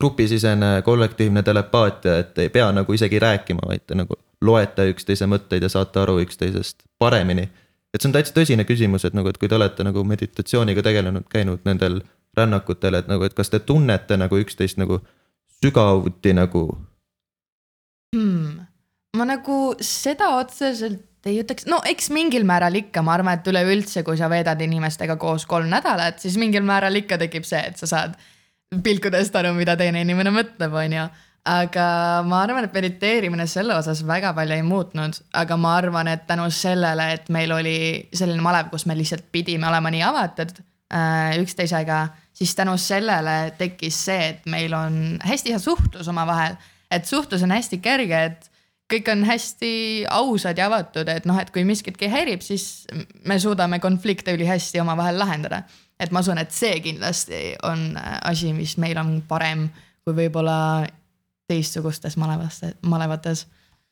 grupisisene 0.00 0.82
kollektiivne 0.84 1.42
telepaatia, 1.42 2.18
et 2.18 2.38
ei 2.38 2.48
pea 2.48 2.70
nagu 2.72 2.92
isegi 2.92 3.18
rääkima, 3.18 3.66
vaid 3.66 3.82
te 3.86 3.98
nagu 3.98 4.14
loete 4.44 4.86
üksteise 4.92 5.26
mõtteid 5.26 5.66
ja 5.66 5.72
saate 5.72 6.00
aru 6.00 6.20
üksteisest 6.22 6.86
paremini. 6.98 7.48
et 7.94 8.00
see 8.00 8.08
on 8.08 8.14
täitsa 8.14 8.34
tõsine 8.36 8.64
küsimus, 8.64 9.04
et 9.04 9.14
nagu, 9.14 9.28
et 9.28 9.38
kui 9.38 9.48
te 9.48 9.58
olete 9.58 9.84
nagu 9.84 10.04
meditatsiooniga 10.04 10.82
tegelenud, 10.86 11.26
käinud 11.28 11.66
nendel 11.66 12.00
rännakutel, 12.36 12.94
et 12.94 13.08
nagu, 13.10 13.24
et 13.24 13.34
kas 13.34 13.50
te 13.50 13.58
tunnete 13.58 14.16
nagu 14.16 14.38
üksteist 14.38 14.78
nagu 14.78 15.00
sügavuti 15.64 16.34
nagu 16.36 16.64
hmm.. 18.14 18.64
ma 19.16 19.28
nagu 19.28 19.58
seda 19.82 20.34
otseselt 20.38 21.04
ei 21.28 21.40
ütleks, 21.42 21.66
no 21.68 21.80
eks 21.88 22.12
mingil 22.14 22.46
määral 22.48 22.78
ikka, 22.78 23.02
ma 23.04 23.16
arvan, 23.16 23.40
et 23.40 23.48
üleüldse, 23.50 24.04
kui 24.06 24.16
sa 24.16 24.30
veedad 24.30 24.60
inimestega 24.64 25.18
koos 25.20 25.44
kolm 25.50 25.68
nädalat, 25.68 26.20
siis 26.22 26.38
mingil 26.40 26.64
määral 26.64 26.94
ikka 27.00 27.18
tekib 27.20 27.44
see, 27.44 27.60
et 27.68 27.80
sa 27.80 27.88
saad 27.90 28.14
pilkudest 28.84 29.34
aru, 29.36 29.50
mida 29.56 29.74
teine 29.80 30.04
inimene 30.04 30.32
mõtleb, 30.34 30.76
on 30.78 30.94
ju. 30.94 31.08
aga 31.48 31.84
ma 32.28 32.42
arvan, 32.44 32.68
et 32.68 32.74
mediteerimine 32.76 33.46
selle 33.50 33.74
osas 33.76 34.02
väga 34.06 34.34
palju 34.36 34.56
ei 34.56 34.64
muutnud, 34.64 35.20
aga 35.42 35.56
ma 35.60 35.74
arvan, 35.80 36.08
et 36.12 36.26
tänu 36.28 36.48
sellele, 36.54 37.10
et 37.18 37.28
meil 37.34 37.52
oli 37.56 37.78
selline 38.14 38.44
malev, 38.44 38.70
kus 38.72 38.86
me 38.86 38.96
lihtsalt 38.98 39.28
pidime 39.32 39.68
olema 39.68 39.92
nii 39.92 40.04
avatud 40.04 40.62
üksteisega, 41.42 42.08
siis 42.32 42.54
tänu 42.56 42.76
sellele 42.80 43.52
tekkis 43.58 43.98
see, 44.08 44.28
et 44.32 44.46
meil 44.48 44.72
on 44.72 45.18
hästi 45.24 45.52
hea 45.52 45.58
suhtlus 45.60 46.08
omavahel. 46.08 46.56
et 46.90 47.04
suhtlus 47.04 47.42
on 47.42 47.50
hästi 47.52 47.78
kerge, 47.84 48.22
et 48.24 48.50
kõik 48.88 49.10
on 49.12 49.24
hästi 49.28 49.72
ausad 50.10 50.58
ja 50.58 50.68
avatud, 50.70 51.08
et 51.12 51.26
noh, 51.28 51.36
et 51.40 51.50
kui 51.52 51.64
miskitki 51.68 52.08
häirib, 52.08 52.40
siis 52.44 52.86
me 53.28 53.38
suudame 53.38 53.78
konflikte 53.84 54.32
ülihästi 54.32 54.80
omavahel 54.80 55.18
lahendada. 55.18 55.62
et 56.00 56.10
ma 56.10 56.20
usun, 56.20 56.38
et 56.38 56.52
see 56.54 56.80
kindlasti 56.80 57.56
on 57.66 57.96
äh, 57.96 58.18
asi, 58.30 58.52
mis 58.52 58.76
meil 58.78 58.98
on 58.98 59.22
parem 59.28 59.68
kui 60.06 60.14
võib-olla 60.14 60.86
teistsugustes 61.48 62.16
malevaste, 62.16 62.74
malevates. 62.86 63.46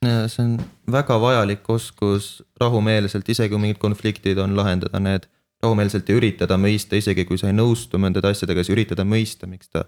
See 0.04 0.42
on 0.44 0.58
väga 0.92 1.16
vajalik 1.20 1.66
oskus 1.72 2.42
rahumeelselt, 2.60 3.28
isegi 3.28 3.50
kui 3.50 3.60
mingid 3.60 3.80
konfliktid 3.82 4.38
on, 4.38 4.54
lahendada 4.56 5.00
need 5.02 5.26
rahumeelselt 5.66 6.08
ja 6.08 6.16
üritada 6.16 6.58
mõista, 6.60 6.96
isegi 6.96 7.26
kui 7.28 7.38
sa 7.40 7.50
ei 7.50 7.58
nõustu 7.58 8.00
mõndade 8.02 8.30
asjadega, 8.30 8.64
siis 8.64 8.74
üritada 8.76 9.04
mõista, 9.04 9.50
miks 9.50 9.68
ta 9.68 9.84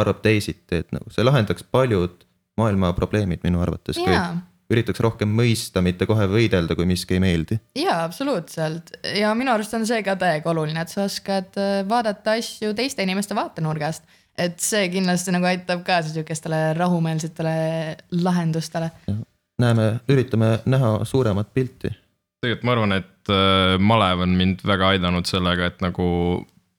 arvab 0.00 0.22
teisiti, 0.24 0.82
et 0.82 0.92
nagu 0.94 1.12
see 1.12 1.24
lahendaks 1.26 1.66
paljud 1.70 2.24
maailma 2.60 2.92
probleemid 2.96 3.44
minu 3.46 3.62
arvates, 3.62 3.98
kui 3.98 4.12
jaa, 4.12 4.38
üritaks 4.70 5.02
rohkem 5.02 5.30
mõista, 5.34 5.82
mitte 5.84 6.06
kohe 6.08 6.26
võidelda, 6.30 6.76
kui 6.78 6.86
miski 6.88 7.16
ei 7.16 7.22
meeldi. 7.22 7.58
jaa, 7.78 8.02
absoluutselt 8.04 8.92
ja 9.16 9.32
minu 9.38 9.52
arust 9.54 9.74
on 9.76 9.86
see 9.88 10.02
ka 10.06 10.16
täiega 10.20 10.52
oluline, 10.52 10.84
et 10.84 10.92
sa 10.92 11.04
oskad 11.06 11.58
äh, 11.60 11.80
vaadata 11.88 12.36
asju 12.38 12.74
teiste 12.78 13.06
inimeste 13.06 13.36
vaatenurgast. 13.38 14.06
et 14.38 14.60
see 14.62 14.86
kindlasti 14.92 15.34
nagu 15.34 15.48
aitab 15.50 15.82
kaasa 15.84 16.14
sihukestele 16.14 16.60
rahumeelsetele 16.78 17.54
lahendustele. 18.22 18.90
näeme, 19.60 19.92
üritame 20.08 20.58
näha 20.66 21.00
suuremat 21.04 21.54
pilti. 21.54 21.90
tegelikult 22.40 22.64
ma 22.64 22.76
arvan, 22.78 22.98
et 23.00 23.19
äh, 23.32 23.76
malev 23.78 24.24
on 24.26 24.34
mind 24.38 24.64
väga 24.66 24.94
aidanud 24.94 25.28
sellega, 25.28 25.70
et 25.70 25.80
nagu 25.84 26.06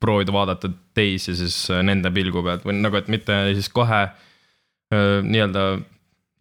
proovida 0.02 0.34
vaadata 0.34 0.72
teisi 0.98 1.36
siis 1.38 1.56
äh, 1.72 1.82
nende 1.86 2.12
pilgu 2.14 2.44
pealt 2.46 2.66
või 2.68 2.78
nagu, 2.82 2.98
et 3.00 3.10
mitte 3.12 3.38
siis 3.56 3.70
kohe 3.74 4.04
äh, 4.06 5.18
nii-öelda 5.26 5.66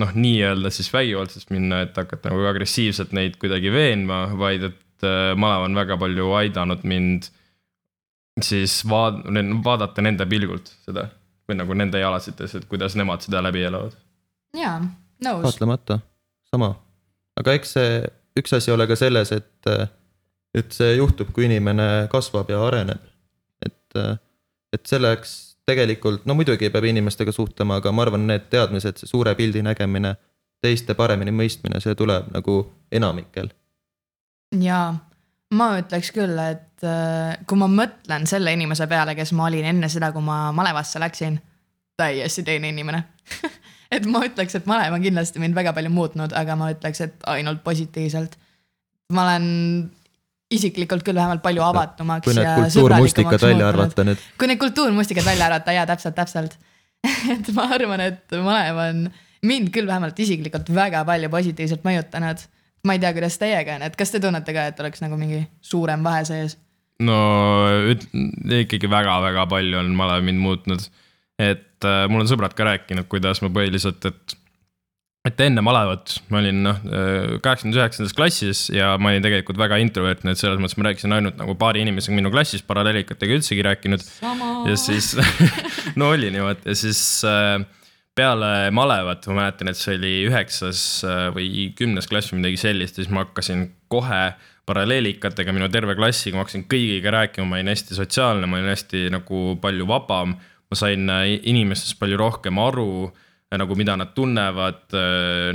noh, 0.00 0.14
nii-öelda 0.16 0.72
siis 0.72 0.88
vägivaldselt 0.92 1.50
minna, 1.54 1.82
et 1.86 1.96
hakata 1.96 2.32
nagu 2.32 2.46
agressiivselt 2.50 3.12
neid 3.16 3.36
kuidagi 3.40 3.72
veenma, 3.72 4.24
vaid 4.40 4.70
et 4.70 5.08
malev 5.40 5.64
on 5.64 5.76
väga 5.76 5.96
palju 6.00 6.26
aidanud 6.36 6.82
mind 6.88 7.30
siis 8.44 8.82
vaad-, 8.88 9.22
vaadata 9.64 10.04
nende 10.04 10.26
pilgult 10.28 10.68
seda 10.84 11.06
või 11.48 11.58
nagu 11.58 11.76
nende 11.76 12.00
jalasites, 12.00 12.54
et 12.56 12.66
kuidas 12.70 12.94
nemad 12.98 13.24
seda 13.24 13.42
läbi 13.42 13.64
elavad. 13.66 13.96
jaa, 14.56 14.78
nõus. 15.24 15.44
kahtlemata, 15.48 15.98
sama. 16.52 16.74
aga 17.40 17.56
eks 17.58 17.76
see 17.76 18.00
üks 18.38 18.54
asi 18.56 18.72
ole 18.72 18.86
ka 18.90 18.96
selles, 18.98 19.32
et, 19.34 19.70
et 20.54 20.72
see 20.74 20.96
juhtub, 20.96 21.30
kui 21.34 21.46
inimene 21.46 22.08
kasvab 22.10 22.50
ja 22.50 22.62
areneb. 22.66 23.06
et, 23.66 24.00
et 24.72 24.86
selleks 24.86 25.50
tegelikult, 25.70 26.24
no 26.26 26.34
muidugi 26.34 26.70
peab 26.72 26.86
inimestega 26.88 27.32
suhtlema, 27.34 27.78
aga 27.80 27.92
ma 27.92 28.06
arvan, 28.06 28.26
need 28.30 28.48
teadmised, 28.52 29.00
see 29.00 29.10
suure 29.10 29.34
pildi 29.38 29.62
nägemine, 29.66 30.14
teiste 30.64 30.96
paremini 30.98 31.32
mõistmine, 31.34 31.80
see 31.82 31.94
tuleb 31.98 32.30
nagu 32.34 32.56
enamikel. 32.92 33.50
jaa, 34.60 34.94
ma 35.54 35.70
ütleks 35.80 36.10
küll, 36.14 36.38
et 36.42 36.86
äh, 36.86 37.38
kui 37.46 37.60
ma 37.60 37.70
mõtlen 37.70 38.26
selle 38.30 38.54
inimese 38.56 38.86
peale, 38.90 39.14
kes 39.18 39.32
ma 39.36 39.46
olin 39.48 39.70
enne 39.74 39.88
seda, 39.92 40.12
kui 40.14 40.24
ma 40.26 40.48
malevasse 40.56 41.02
läksin, 41.02 41.38
täiesti 42.00 42.44
teine 42.46 42.72
inimene. 42.72 43.04
et 43.94 44.06
ma 44.10 44.24
ütleks, 44.26 44.56
et 44.56 44.68
malev 44.70 44.96
on 44.96 45.04
kindlasti 45.04 45.42
mind 45.42 45.56
väga 45.58 45.74
palju 45.76 45.92
muutnud, 45.94 46.34
aga 46.36 46.58
ma 46.58 46.70
ütleks, 46.74 47.04
et 47.06 47.26
ainult 47.30 47.62
positiivselt. 47.66 48.38
ma 49.12 49.26
olen 49.26 49.46
isiklikult 50.50 51.04
küll 51.06 51.18
vähemalt 51.18 51.42
palju 51.44 51.62
avatumaks 51.62 52.26
kui 52.26 52.34
need 52.34 52.46
ja 52.46 52.54
kultuurmustikad 52.58 53.42
välja 53.44 53.68
arvata 53.70 54.04
nüüd, 54.06 54.22
kui 54.38 54.50
need 54.50 54.60
kultuurmustikad 54.60 55.26
välja 55.26 55.46
arvata, 55.50 55.74
jaa, 55.76 55.86
täpselt, 55.88 56.16
täpselt. 56.18 56.56
et 57.34 57.50
ma 57.56 57.68
arvan, 57.76 58.02
et 58.04 58.38
malev 58.44 58.80
on 58.82 59.04
mind 59.46 59.70
küll 59.74 59.88
vähemalt 59.88 60.18
isiklikult 60.20 60.72
väga 60.74 61.04
palju 61.08 61.30
positiivselt 61.32 61.86
mõjutanud. 61.86 62.42
ma 62.84 62.96
ei 62.96 63.00
tea, 63.02 63.12
kuidas 63.12 63.36
teiega 63.38 63.76
on, 63.76 63.84
et 63.84 63.96
kas 63.96 64.12
te 64.12 64.20
tunnete 64.20 64.56
ka, 64.56 64.66
et 64.72 64.80
oleks 64.80 65.02
nagu 65.04 65.16
mingi 65.20 65.44
suurem 65.60 66.04
vahe 66.04 66.24
sees? 66.28 66.56
no 67.00 67.20
üt- 67.92 68.08
ikkagi 68.60 68.90
väga-väga 68.90 69.46
palju 69.48 69.80
on 69.80 69.94
malev 69.96 70.24
mind 70.26 70.42
muutnud. 70.42 70.84
et 71.38 71.88
äh, 71.88 72.04
mul 72.10 72.24
on 72.24 72.28
sõbrad 72.28 72.56
ka 72.56 72.66
rääkinud, 72.68 73.08
kuidas 73.08 73.40
ma 73.44 73.52
põhiliselt, 73.54 74.04
et, 74.04 74.36
et 75.28 75.40
enne 75.44 75.60
malevat 75.64 76.14
ma 76.32 76.40
olin 76.40 76.62
noh, 76.64 76.78
kaheksandas, 77.44 77.76
üheksandas 77.76 78.14
klassis 78.16 78.62
ja 78.72 78.94
ma 78.96 79.10
olin 79.12 79.24
tegelikult 79.24 79.58
väga 79.60 79.76
introvertne, 79.82 80.32
et 80.32 80.40
selles 80.40 80.60
mõttes 80.62 80.78
ma 80.80 80.86
rääkisin 80.88 81.16
ainult 81.16 81.36
nagu 81.40 81.56
paari 81.60 81.82
inimesega 81.84 82.16
minu 82.16 82.32
klassis, 82.32 82.64
paralleelikatega 82.64 83.36
üldsegi 83.36 83.66
rääkinud. 83.66 84.06
ja 84.68 84.78
siis, 84.80 85.12
no 86.00 86.08
oli 86.14 86.32
niimoodi 86.32 86.72
ja 86.72 86.78
siis 86.86 87.02
äh, 87.28 87.60
peale 88.16 88.70
malevat 88.74 89.28
ma 89.28 89.42
mäletan, 89.42 89.70
et 89.70 89.78
see 89.78 89.98
oli 90.00 90.14
üheksas 90.30 90.84
äh, 91.04 91.26
või 91.36 91.68
kümnes 91.76 92.08
klass 92.10 92.32
või 92.32 92.40
midagi 92.42 92.64
sellist, 92.64 92.96
siis 92.96 93.12
ma 93.12 93.26
hakkasin 93.26 93.68
kohe 93.92 94.24
paralleelikatega 94.70 95.52
minu 95.52 95.68
terve 95.72 95.96
klassiga, 95.98 96.38
ma 96.38 96.46
hakkasin 96.46 96.64
kõigiga 96.70 97.12
rääkima, 97.14 97.48
ma 97.48 97.58
olin 97.58 97.72
hästi 97.72 97.96
sotsiaalne, 97.98 98.48
ma 98.48 98.60
olin 98.60 98.72
hästi 98.72 99.08
nagu 99.12 99.58
palju 99.60 99.88
vabam. 99.88 100.38
ma 100.70 100.76
sain 100.78 101.10
äh, 101.10 101.40
inimestest 101.50 101.98
palju 101.98 102.16
rohkem 102.16 102.58
aru 102.62 103.10
nagu 103.58 103.74
mida 103.74 103.96
nad 103.98 104.12
tunnevad, 104.14 104.92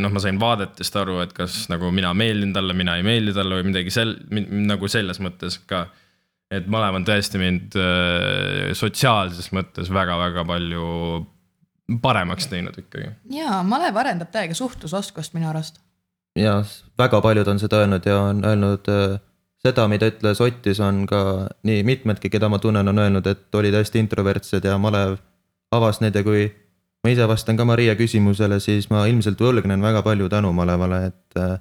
noh, 0.02 0.12
ma 0.12 0.20
sain 0.20 0.40
vaadetest 0.40 0.98
aru, 1.00 1.22
et 1.24 1.32
kas 1.36 1.70
nagu 1.72 1.88
mina 1.96 2.10
meeldin 2.18 2.52
talle, 2.56 2.76
mina 2.76 2.98
ei 3.00 3.06
meeldi 3.08 3.32
talle 3.38 3.62
või 3.62 3.70
midagi 3.70 3.94
sel-, 3.94 4.18
nagu 4.68 4.90
selles 4.92 5.22
mõttes 5.24 5.62
ka 5.70 5.86
et 6.54 6.68
malev 6.72 7.00
on 7.00 7.06
tõesti 7.08 7.42
mind 7.42 7.78
äh, 7.80 8.74
sotsiaalses 8.78 9.52
mõttes 9.56 9.90
väga-väga 9.94 10.46
palju 10.48 10.90
paremaks 12.02 12.50
teinud 12.52 12.78
ikkagi. 12.82 13.12
jaa, 13.34 13.62
malev 13.66 13.98
arendab 14.02 14.32
täiega 14.34 14.58
suhtlusoskust 14.58 15.36
minu 15.38 15.50
arust. 15.50 15.80
ja 16.38 16.60
väga 17.00 17.22
paljud 17.22 17.48
on 17.48 17.62
seda 17.62 17.84
öelnud 17.84 18.06
ja 18.06 18.20
on 18.30 18.44
öelnud 18.46 18.92
äh, 18.92 19.18
seda, 19.66 19.88
mida 19.90 20.10
ütles 20.12 20.42
Ottis, 20.44 20.80
on 20.84 21.06
ka 21.10 21.50
nii 21.66 21.82
mitmedki, 21.88 22.30
keda 22.30 22.50
ma 22.50 22.60
tunnen, 22.62 22.88
on 22.88 23.02
öelnud, 23.02 23.26
et 23.28 23.56
olid 23.56 23.74
hästi 23.74 24.04
introvertsed 24.04 24.66
ja 24.66 24.78
malev 24.78 25.18
avas 25.74 26.02
need 26.04 26.16
ja 26.16 26.24
kui 26.24 26.46
ma 27.06 27.14
ise 27.14 27.28
vastan 27.30 27.58
ka 27.60 27.68
Maria 27.70 27.94
küsimusele, 28.00 28.58
siis 28.64 28.90
ma 28.90 29.06
ilmselt 29.06 29.42
võlgnen 29.42 29.84
väga 29.86 30.02
palju 30.06 30.30
tänu 30.34 30.50
malevale, 30.58 31.02
et 31.12 31.40
äh, 31.42 31.58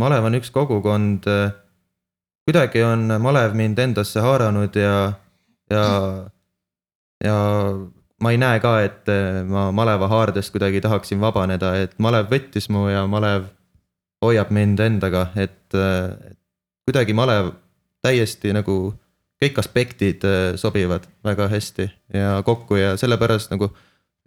malev 0.00 0.30
on 0.30 0.40
üks 0.40 0.52
kogukond. 0.54 1.28
kuidagi 2.48 2.82
on 2.82 3.20
malev 3.20 3.52
mind 3.54 3.78
endasse 3.78 4.20
haaranud 4.24 4.74
ja, 4.80 5.12
ja, 5.70 5.84
ja 7.22 7.36
ma 8.20 8.32
ei 8.34 8.40
näe 8.40 8.60
ka, 8.60 8.74
et 8.84 9.08
äh, 9.08 9.40
ma 9.48 9.70
maleva 9.72 10.08
haardest 10.10 10.52
kuidagi 10.54 10.80
tahaksin 10.84 11.20
vabaneda, 11.22 11.74
et 11.80 11.96
malev 11.98 12.28
võttis 12.32 12.68
mu 12.72 12.86
ja 12.90 13.06
malev 13.08 13.48
hoiab 14.24 14.52
mind 14.52 14.80
endaga, 14.84 15.28
et 15.40 15.76
äh, 15.76 16.34
kuidagi 16.88 17.16
malev 17.16 17.54
täiesti 18.04 18.52
nagu 18.56 18.76
kõik 19.40 19.60
aspektid 19.62 20.24
äh, 20.28 20.40
sobivad 20.60 21.08
väga 21.24 21.48
hästi 21.48 21.88
ja 22.14 22.40
kokku 22.44 22.76
ja 22.80 22.96
sellepärast 23.00 23.52
nagu 23.54 23.70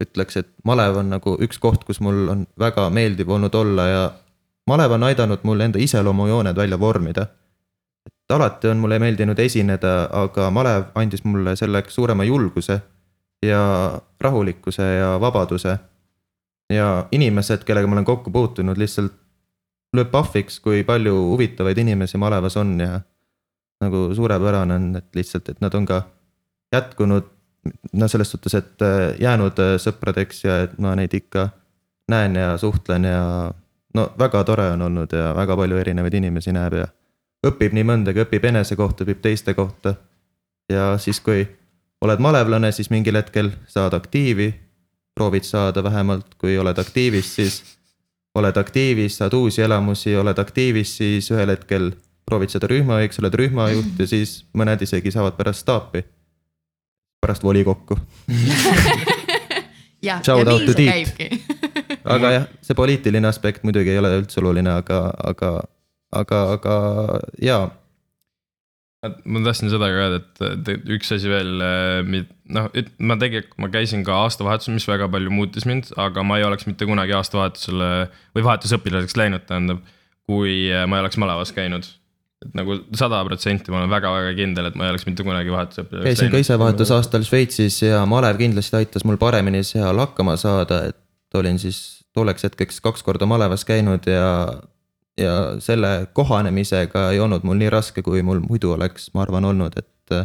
ütleks, 0.04 0.38
et 0.40 0.50
malev 0.68 1.00
on 1.02 1.10
nagu 1.14 1.36
üks 1.44 1.60
koht, 1.62 1.84
kus 1.88 2.02
mul 2.04 2.28
on 2.34 2.46
väga 2.60 2.90
meeldiv 2.94 3.32
olnud 3.34 3.56
olla 3.56 3.88
ja 3.88 4.04
malev 4.70 4.98
on 4.98 5.08
aidanud 5.10 5.44
mul 5.44 5.64
enda 5.66 5.80
iseloomujooned 5.80 6.56
välja 6.56 6.80
vormida. 6.80 7.28
et 8.06 8.36
alati 8.36 8.68
on 8.68 8.78
mulle 8.78 9.00
meeldinud 9.00 9.40
esineda, 9.40 10.10
aga 10.12 10.50
malev 10.52 10.92
andis 10.96 11.24
mulle 11.24 11.56
selleks 11.56 11.96
suurema 11.96 12.24
julguse 12.24 12.82
ja 13.46 14.00
rahulikkuse 14.22 14.84
ja 14.84 15.20
vabaduse. 15.20 15.78
ja 16.74 17.08
inimesed, 17.12 17.64
kellega 17.64 17.88
ma 17.88 17.96
olen 17.96 18.06
kokku 18.06 18.32
puutunud, 18.32 18.78
lihtsalt 18.78 19.14
lööb 19.94 20.10
pahviks, 20.12 20.60
kui 20.60 20.84
palju 20.84 21.14
huvitavaid 21.14 21.78
inimesi 21.78 22.18
malevas 22.18 22.58
on 22.58 22.80
ja 22.80 23.02
nagu 23.84 24.08
suurepärane 24.16 24.76
on, 24.76 24.96
et 24.96 25.16
lihtsalt, 25.16 25.50
et 25.50 25.62
nad 25.62 25.74
on 25.74 25.86
ka 25.86 26.02
jätkunud 26.74 27.33
no 27.94 28.08
selles 28.08 28.32
suhtes, 28.32 28.56
et 28.56 28.82
äh, 28.82 29.16
jäänud 29.20 29.60
äh, 29.60 29.76
sõpradeks 29.82 30.44
ja 30.46 30.62
et 30.66 30.78
ma 30.82 30.96
neid 31.00 31.14
ikka 31.14 31.50
näen 32.12 32.36
ja 32.36 32.58
suhtlen 32.58 33.08
ja 33.08 33.24
no 33.94 34.10
väga 34.20 34.44
tore 34.44 34.70
on 34.76 34.82
olnud 34.82 35.14
ja 35.14 35.32
väga 35.36 35.58
palju 35.58 35.80
erinevaid 35.80 36.20
inimesi 36.20 36.54
näeb 36.56 36.78
ja 36.82 36.88
õpib 37.48 37.76
nii 37.76 37.86
mõndagi, 37.88 38.24
õpib 38.24 38.48
enese 38.50 38.76
kohta, 38.80 39.04
õpib 39.04 39.22
teiste 39.22 39.54
kohta. 39.54 39.96
ja 40.72 40.98
siis, 40.98 41.20
kui 41.20 41.46
oled 42.02 42.20
malevlane, 42.20 42.72
siis 42.72 42.90
mingil 42.90 43.16
hetkel 43.16 43.52
saad 43.68 43.94
aktiivi, 43.94 44.54
proovid 45.16 45.44
saada 45.44 45.84
vähemalt, 45.84 46.36
kui 46.38 46.58
oled 46.58 46.78
aktiivis, 46.78 47.36
siis 47.36 47.60
oled 48.36 48.58
aktiivis, 48.58 49.18
saad 49.18 49.34
uusi 49.34 49.62
elamusi, 49.62 50.16
oled 50.16 50.40
aktiivis, 50.40 50.98
siis 50.98 51.30
ühel 51.32 51.54
hetkel 51.54 51.92
proovid 52.26 52.54
seda 52.54 52.68
rühmajuhiks, 52.72 53.20
oled 53.22 53.36
rühmajuht 53.38 54.00
ja 54.00 54.08
siis 54.08 54.42
mõned 54.58 54.82
isegi 54.82 55.12
saavad 55.12 55.38
pärast 55.38 55.66
staapi. 55.66 56.04
Pärast 57.24 57.46
volikokku, 57.46 57.96
jah, 60.08 60.20
ja 60.20 60.40
nii 60.44 60.68
see 60.68 60.76
Tiit. 60.80 60.92
käibki. 60.92 61.26
aga 62.16 62.26
jah, 62.38 62.46
see 62.66 62.76
poliitiline 62.78 63.28
aspekt 63.30 63.62
muidugi 63.68 63.90
ei 63.94 64.02
ole 64.02 64.10
üldse 64.20 64.38
oluline, 64.44 64.72
aga, 64.84 65.00
aga, 65.32 65.50
aga, 66.20 66.40
aga 66.58 66.76
jaa, 67.44 67.64
ma 69.04 69.42
tahtsin 69.44 69.72
seda 69.72 69.90
ka 69.92 70.04
öelda, 70.06 70.20
et 70.22 70.76
et 70.76 70.92
üks 70.96 71.12
asi 71.16 71.32
veel, 71.32 71.52
noh, 72.56 72.70
ma 73.04 73.18
tegelikult, 73.20 73.58
ma 73.64 73.70
käisin 73.74 74.06
ka 74.08 74.22
aastavahetusel, 74.26 74.76
mis 74.78 74.88
väga 74.88 75.10
palju 75.12 75.34
muutis 75.34 75.68
mind, 75.70 75.92
aga 76.00 76.24
ma 76.28 76.40
ei 76.40 76.48
oleks 76.48 76.68
mitte 76.70 76.88
kunagi 76.90 77.16
aastavahetusele 77.18 77.90
või 78.38 78.48
vahetusõpilaseks 78.48 79.20
läinud, 79.20 79.46
tähendab, 79.50 79.84
kui 80.30 80.72
ma 80.88 81.00
ei 81.00 81.06
oleks 81.06 81.20
malevas 81.20 81.54
käinud. 81.56 81.90
Et 82.44 82.58
nagu 82.58 82.78
sada 82.98 83.22
protsenti 83.28 83.72
ma 83.74 83.82
olen 83.82 83.92
väga-väga 83.94 84.36
kindel, 84.38 84.70
et 84.70 84.76
ma 84.80 84.88
ei 84.88 84.94
oleks 84.94 85.08
mitte 85.10 85.26
kunagi 85.26 85.54
vahetusõpilaseks 85.54 86.10
käisin 86.10 86.32
ka 86.34 86.42
ise 86.44 86.60
vahetusaastal 86.62 87.26
Šveitsis 87.28 87.82
ja 87.86 88.04
malev 88.10 88.38
kindlasti 88.42 88.80
aitas 88.82 89.08
mul 89.08 89.20
paremini 89.22 89.64
seal 89.68 90.00
hakkama 90.04 90.36
saada, 90.42 90.84
et 90.92 91.40
olin 91.40 91.58
siis 91.62 91.82
tolleks 92.14 92.46
hetkeks 92.46 92.80
kaks 92.86 93.04
korda 93.04 93.26
malevas 93.30 93.66
käinud 93.66 94.06
ja 94.10 94.28
ja 95.18 95.34
selle 95.62 96.08
kohanemisega 96.14 97.12
ei 97.14 97.20
olnud 97.22 97.44
mul 97.46 97.60
nii 97.62 97.70
raske, 97.70 98.02
kui 98.02 98.24
mul 98.26 98.40
muidu 98.42 98.72
oleks, 98.74 99.12
ma 99.14 99.22
arvan, 99.26 99.46
olnud, 99.46 99.76
et 99.78 100.16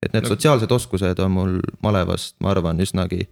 et 0.00 0.12
need 0.14 0.24
No- 0.24 0.32
sotsiaalsed 0.32 0.72
oskused 0.72 1.18
on 1.20 1.32
mul 1.32 1.58
malevast, 1.84 2.36
ma 2.40 2.50
arvan, 2.54 2.80
üsnagi 2.80 3.26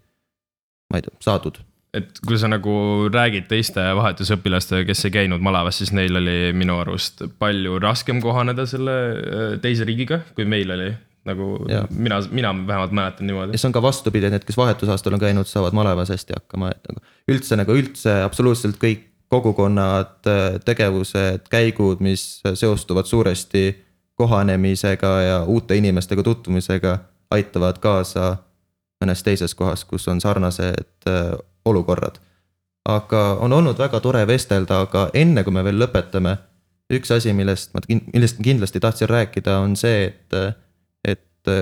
ma 0.90 1.00
ei 1.00 1.04
tea, 1.04 1.14
saadud. 1.24 1.60
Et 1.96 2.20
kui 2.26 2.38
sa 2.40 2.50
nagu 2.50 2.72
räägid 3.12 3.48
teiste 3.48 3.82
vahetusõpilastega, 3.96 4.86
kes 4.90 5.06
ei 5.08 5.14
käinud 5.14 5.42
malevas, 5.44 5.80
siis 5.80 5.92
neil 5.96 6.20
oli 6.20 6.52
minu 6.56 6.78
arust 6.82 7.24
palju 7.40 7.78
raskem 7.82 8.20
kohaneda 8.24 8.66
selle 8.68 8.96
äh, 8.98 9.52
teise 9.62 9.88
riigiga, 9.88 10.22
kui 10.36 10.48
meil 10.48 10.74
oli. 10.76 10.94
nagu 11.28 11.58
Jaa. 11.68 11.82
mina, 11.90 12.22
mina 12.32 12.50
vähemalt 12.66 12.92
mäletan 12.96 13.26
niimoodi 13.28 13.52
ja. 13.52 13.58
see 13.60 13.68
on 13.68 13.74
ka 13.74 13.82
vastupidi, 13.84 14.24
et 14.28 14.32
need, 14.32 14.44
kes 14.48 14.56
vahetusaastal 14.56 15.12
on 15.12 15.20
käinud, 15.20 15.48
saavad 15.50 15.74
malevas 15.76 16.08
hästi 16.14 16.32
hakkama, 16.36 16.70
et 16.72 16.88
nagu 16.88 17.02
üldse 17.34 17.58
nagu 17.58 17.74
üldse 17.76 18.14
absoluutselt 18.24 18.78
kõik 18.80 19.02
kogukonnad, 19.28 20.24
tegevused, 20.64 21.50
käigud, 21.52 22.00
mis 22.00 22.40
seostuvad 22.54 23.04
suuresti 23.04 23.74
kohanemisega 24.16 25.10
ja 25.20 25.42
uute 25.44 25.76
inimestega 25.76 26.24
tutvumisega, 26.24 26.94
aitavad 27.30 27.76
kaasa 27.82 28.30
mõnes 29.02 29.22
teises 29.22 29.54
kohas, 29.54 29.84
kus 29.84 30.08
on 30.08 30.20
sarnased 30.20 31.06
äh, 31.06 31.36
olukorrad. 31.70 32.18
aga 32.88 33.22
on 33.44 33.52
olnud 33.52 33.78
väga 33.78 34.00
tore 34.00 34.22
vestelda, 34.26 34.80
aga 34.86 35.10
enne 35.14 35.42
kui 35.44 35.52
me 35.52 35.64
veel 35.64 35.76
lõpetame, 35.82 36.38
üks 36.96 37.10
asi, 37.12 37.34
millest 37.36 37.74
ma, 37.74 37.82
millest 37.88 38.38
ma 38.38 38.44
kindlasti 38.46 38.80
tahtsin 38.80 39.10
rääkida, 39.10 39.58
on 39.60 39.76
see, 39.76 40.06
et, 40.08 40.56
et 41.04 41.52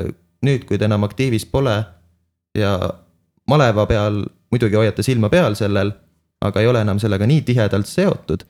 nüüd, 0.47 0.67
kui 0.69 0.79
te 0.79 0.87
enam 0.87 1.03
aktiivis 1.09 1.49
pole 1.51 1.75
ja 2.55 2.77
maleva 3.51 3.87
peal 3.91 4.23
muidugi 4.51 4.79
hoiate 4.79 5.03
silma 5.03 5.31
peal 5.33 5.59
sellel, 5.59 5.91
aga 6.47 6.63
ei 6.63 6.71
ole 6.71 6.85
enam 6.87 7.01
sellega 7.03 7.27
nii 7.27 7.43
tihedalt 7.43 7.91
seotud. 7.91 8.47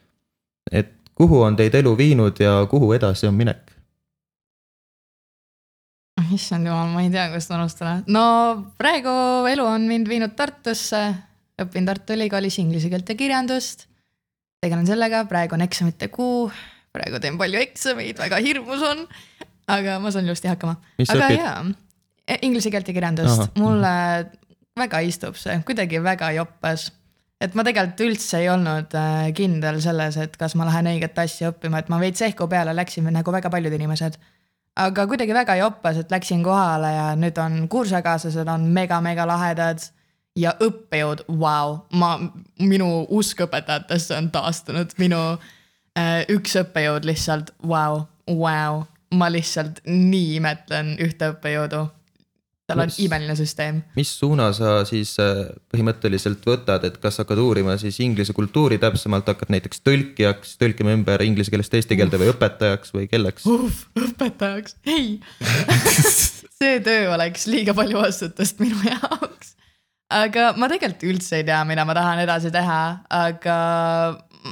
et 0.73 0.93
kuhu 1.15 1.41
on 1.43 1.57
teid 1.57 1.75
elu 1.75 1.97
viinud 1.97 2.41
ja 2.41 2.67
kuhu 2.71 2.93
edasi 2.93 3.27
on 3.27 3.35
minek? 3.35 3.73
issand 6.35 6.67
jumal, 6.67 6.89
ma 6.91 7.03
ei 7.05 7.11
tea, 7.11 7.29
kust 7.33 7.51
alustada. 7.55 8.01
no 8.07 8.25
praegu 8.79 9.13
elu 9.51 9.65
on 9.65 9.87
mind 9.89 10.09
viinud 10.09 10.35
Tartusse, 10.37 11.03
õpin 11.63 11.89
Tartu 11.89 12.17
Ülikoolis 12.17 12.59
inglise 12.61 12.91
keelt 12.93 13.09
ja 13.09 13.17
kirjandust. 13.19 13.87
tegelen 14.61 14.87
sellega, 14.89 15.25
praegu 15.31 15.55
on 15.55 15.63
eksamite 15.63 16.09
kuu, 16.13 16.51
praegu 16.97 17.21
teen 17.23 17.37
palju 17.39 17.61
eksameid, 17.61 18.17
väga 18.19 18.41
hirmus 18.43 18.83
on, 18.83 19.05
aga 19.71 19.99
ma 20.03 20.11
saan 20.11 20.29
ilusti 20.29 20.51
hakkama. 20.51 20.77
aga 21.07 21.29
õpid? 21.29 21.41
jaa, 21.41 22.37
inglise 22.43 22.73
keelt 22.75 22.89
ja 22.89 22.97
kirjandust 22.97 23.59
mulle 23.61 23.97
väga 24.77 25.03
istub 25.07 25.37
see, 25.41 25.57
kuidagi 25.67 26.01
väga 26.05 26.31
joppas. 26.37 26.91
et 27.41 27.55
ma 27.55 27.65
tegelikult 27.65 28.01
üldse 28.07 28.41
ei 28.41 28.49
olnud 28.53 28.95
äh, 28.97 29.27
kindel 29.37 29.81
selles, 29.85 30.17
et 30.21 30.37
kas 30.41 30.57
ma 30.57 30.69
lähen 30.69 30.89
õiget 30.95 31.19
asja 31.21 31.53
õppima, 31.53 31.81
et 31.81 31.93
ma 31.93 32.01
veits 32.01 32.25
ehku 32.25 32.49
peale 32.49 32.75
läksin 32.77 33.09
nagu 33.13 33.33
väga 33.33 33.53
paljud 33.53 33.73
inimesed. 33.73 34.19
aga 34.77 35.07
kuidagi 35.09 35.37
väga 35.37 35.57
joppas, 35.63 36.01
et 36.01 36.11
läksin 36.13 36.45
kohale 36.45 36.93
ja 36.93 37.11
nüüd 37.17 37.39
on 37.41 37.69
kursakaaslased 37.69 38.49
on 38.49 38.69
mega-mega 38.73 39.29
lahedad 39.29 39.85
ja 40.37 40.53
õppejõud, 40.63 41.25
vau, 41.41 41.81
ma, 41.97 42.17
minu 42.61 42.91
usk 43.17 43.41
õpetajatesse 43.47 44.17
on 44.19 44.31
taastunud, 44.35 44.93
minu 45.01 45.21
äh, 45.97 46.23
üks 46.33 46.57
õppejõud 46.61 47.09
lihtsalt, 47.09 47.55
vau, 47.67 48.05
vau, 48.29 48.85
ma 49.17 49.31
lihtsalt 49.33 49.83
nii 49.89 50.37
imetlen 50.41 50.97
ühte 51.03 51.33
õppejõudu. 51.35 51.87
tal 52.67 52.81
on 52.83 52.91
Mis- 52.91 52.99
imeline 52.99 53.37
süsteem. 53.39 53.77
mis 53.95 54.11
suuna 54.19 54.51
sa 54.53 54.85
siis 54.85 55.15
äh, 55.23 55.47
põhimõtteliselt 55.71 56.43
võtad, 56.47 56.85
et 56.85 56.97
kas 56.99 57.21
hakkad 57.23 57.39
uurima 57.39 57.77
siis 57.79 58.01
inglise 58.03 58.35
kultuuri 58.35 58.79
täpsemalt, 58.83 59.29
hakkad 59.31 59.55
näiteks 59.55 59.85
tõlkijaks, 59.87 60.57
tõlkima 60.59 60.97
ümber 60.99 61.23
inglise 61.23 61.55
keelest 61.55 61.75
eesti 61.79 61.97
keelde 61.97 62.19
või 62.19 62.33
õpetajaks 62.35 62.93
või 62.93 63.07
kelleks? 63.09 63.47
õpetajaks, 63.47 64.77
ei. 64.85 65.21
see 66.59 66.81
töö 66.83 67.13
oleks 67.15 67.47
liiga 67.47 67.75
palju 67.77 68.03
vastutust 68.03 68.61
minu 68.61 68.83
jaoks. 68.85 69.56
Aga 70.13 70.53
ma 70.59 70.69
tegelikult 70.71 71.07
üldse 71.11 71.41
ei 71.41 71.47
tea, 71.47 71.63
mida 71.69 71.85
ma 71.87 71.95
tahan 71.97 72.23
edasi 72.23 72.53
teha, 72.55 72.81
aga 73.11 73.57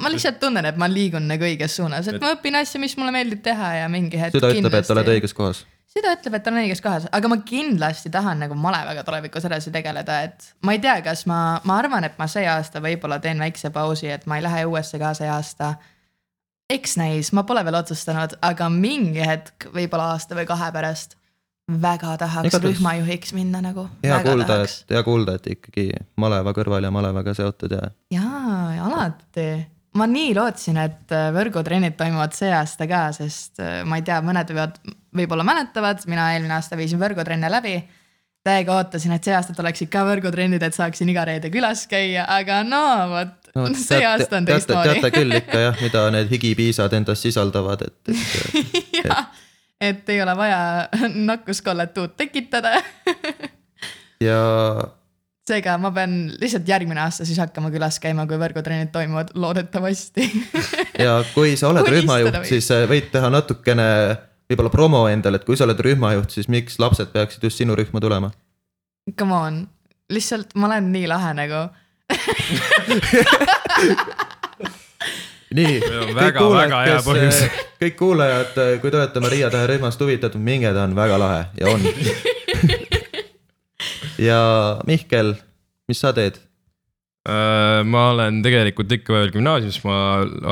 ma 0.03 0.11
lihtsalt 0.11 0.41
tunnen, 0.43 0.67
et 0.67 0.81
ma 0.81 0.89
liigun 0.91 1.29
nagu 1.31 1.47
õiges 1.47 1.79
suunas, 1.79 2.09
et 2.11 2.19
ma 2.23 2.35
õpin 2.35 2.59
asju, 2.59 2.81
mis 2.83 2.97
mulle 2.99 3.15
meeldib 3.15 3.45
teha 3.45 3.71
ja 3.83 3.87
mingi 3.93 4.19
hetk. 4.21 4.35
süda 4.35 4.51
ütleb, 4.55 4.77
et 4.81 4.93
oled 4.97 5.13
õiges 5.15 5.37
kohas. 5.37 5.63
süda 5.95 6.17
ütleb, 6.17 6.39
et 6.39 6.51
olen 6.51 6.65
õiges 6.65 6.83
kohas, 6.83 7.09
aga 7.15 7.31
ma 7.31 7.39
kindlasti 7.47 8.11
tahan 8.15 8.43
nagu 8.43 8.59
malevaga 8.59 9.07
tulevikus 9.07 9.47
edasi 9.47 9.73
tegeleda, 9.75 10.21
et 10.27 10.53
ma 10.67 10.75
ei 10.75 10.83
tea, 10.83 10.99
kas 11.07 11.25
ma, 11.31 11.41
ma 11.65 11.79
arvan, 11.79 12.07
et 12.09 12.19
ma 12.19 12.29
see 12.31 12.47
aasta 12.51 12.83
võib-olla 12.85 13.21
teen 13.23 13.43
väikse 13.43 13.71
pausi, 13.75 14.11
et 14.11 14.27
ma 14.31 14.41
ei 14.41 14.47
lähe 14.47 14.65
uuesti 14.67 14.99
ka 15.03 15.15
see 15.15 15.31
aasta. 15.31 15.77
eks 16.71 16.97
näis, 16.99 17.31
ma 17.37 17.45
pole 17.47 17.63
veel 17.65 17.79
otsustanud, 17.79 18.39
aga 18.43 18.71
mingi 18.73 19.23
hetk, 19.23 19.69
võib-olla 19.71 20.17
aasta 20.17 20.35
või 20.35 20.49
kahe 20.51 20.73
pärast 20.75 21.15
väga 21.69 22.17
tahaks 22.21 22.49
Igatahes- 22.51 22.65
rühmajuhiks 22.75 23.33
minna 23.33 23.61
nagu. 23.65 23.87
hea 24.05 24.19
kuulda, 24.25 24.63
et 24.65 24.91
hea 24.91 25.03
kuulda, 25.03 25.35
et 25.39 25.47
ikkagi 25.57 25.87
maleva 26.21 26.53
kõrval 26.53 26.85
ja 26.85 26.91
malevaga 26.93 27.35
seotud 27.35 27.73
ja 27.73 27.89
jaa, 28.13 28.85
alati. 28.85 29.47
ma 29.97 30.07
nii 30.11 30.35
lootsin, 30.37 30.77
et 30.83 31.13
äh, 31.15 31.31
võrgutrennid 31.33 31.97
toimuvad 31.97 32.35
see 32.37 32.53
aasta 32.53 32.87
ka, 32.91 33.07
sest 33.17 33.61
äh, 33.65 33.83
ma 33.89 33.97
ei 33.97 34.05
tea, 34.05 34.21
mõned 34.27 34.51
võivad, 34.53 34.77
võib-olla 35.17 35.45
mäletavad, 35.47 36.03
mina 36.11 36.33
eelmine 36.35 36.55
aasta 36.59 36.77
viisin 36.77 37.01
võrgutrenne 37.01 37.51
läbi. 37.51 37.79
täiega 38.45 38.75
ootasin, 38.77 39.13
et 39.17 39.25
see 39.25 39.33
aasta 39.33 39.55
tuleksid 39.57 39.89
ka 39.89 40.03
võrgutrennid, 40.05 40.61
et 40.63 40.75
saaksin 40.77 41.09
iga 41.09 41.23
reede 41.25 41.49
külas 41.51 41.87
käia, 41.89 42.27
aga 42.29 42.59
no 42.67 42.83
vot 43.09 43.49
no,, 43.55 43.71
see 43.73 43.97
teate- 44.03 44.07
aasta 44.11 44.37
on 44.37 44.45
teate, 44.45 44.67
teate 44.69 44.91
teistmoodi. 44.91 45.15
küll 45.17 45.39
ikka 45.39 45.63
jah, 45.63 45.81
mida 45.81 46.03
need 46.13 46.29
higipiisad 46.35 46.93
endas 46.93 47.23
sisaldavad, 47.25 47.87
et, 47.89 48.13
et 48.13 49.01
jah, 49.09 49.31
et 49.81 50.09
ei 50.09 50.23
ole 50.23 50.37
vaja 50.37 50.89
nakkuskollet 51.31 51.99
uut 51.99 52.17
tekitada. 52.17 52.83
ja 54.21 54.39
seega 55.49 55.77
ma 55.81 55.91
pean 55.95 56.15
lihtsalt 56.41 56.69
järgmine 56.69 57.03
aasta 57.05 57.27
siis 57.29 57.39
hakkama 57.43 57.71
külas 57.75 57.99
käima, 58.03 58.27
kui 58.29 58.39
võrgutrennid 58.41 58.93
toimuvad, 58.95 59.35
loodetavasti. 59.35 60.29
ja 61.05 61.19
kui 61.35 61.57
sa 61.61 61.71
oled 61.73 61.89
rühmajuht, 61.91 62.41
siis 62.49 62.71
äh, 62.75 62.87
võid 62.91 63.11
teha 63.13 63.31
natukene 63.33 63.89
võib-olla 64.51 64.73
promo 64.73 65.05
endale, 65.11 65.41
et 65.41 65.49
kui 65.49 65.59
sa 65.59 65.69
oled 65.69 65.81
rühmajuht, 65.85 66.33
siis 66.33 66.49
miks 66.53 66.79
lapsed 66.81 67.13
peaksid 67.13 67.45
just 67.45 67.61
sinu 67.61 67.77
rühma 67.79 68.01
tulema? 68.01 68.33
Come 69.19 69.37
on, 69.37 69.65
lihtsalt 70.13 70.57
ma 70.57 70.71
olen 70.71 70.93
nii 70.95 71.09
lahe 71.11 71.35
nagu 71.37 71.67
nii, 75.55 75.75
on 75.81 76.09
kõik 76.09 76.17
väga- 76.19 76.41
kuulajad 76.41 76.71
väga, 76.71 76.81
hea 76.89 77.03
põhjus. 77.07 77.43
kõik 77.83 77.97
kuulajad, 78.01 78.57
kui 78.83 78.91
te 78.91 79.01
olete 79.01 79.23
Maria 79.25 79.51
Tähe 79.55 79.69
rühmast 79.71 80.01
huvitatud, 80.03 80.43
minge, 80.43 80.73
ta 80.75 80.87
on 80.89 80.97
väga 80.99 81.19
lahe 81.21 81.45
ja 81.61 81.71
on. 81.71 81.85
ja 84.29 84.41
Mihkel, 84.89 85.35
mis 85.89 86.01
sa 86.03 86.13
teed? 86.17 86.41
Äh, 87.25 87.81
ma 87.89 88.11
olen 88.13 88.43
tegelikult 88.45 88.91
ikka 88.93 89.15
veel 89.17 89.31
gümnaasiumis, 89.33 89.79
ma 89.87 89.99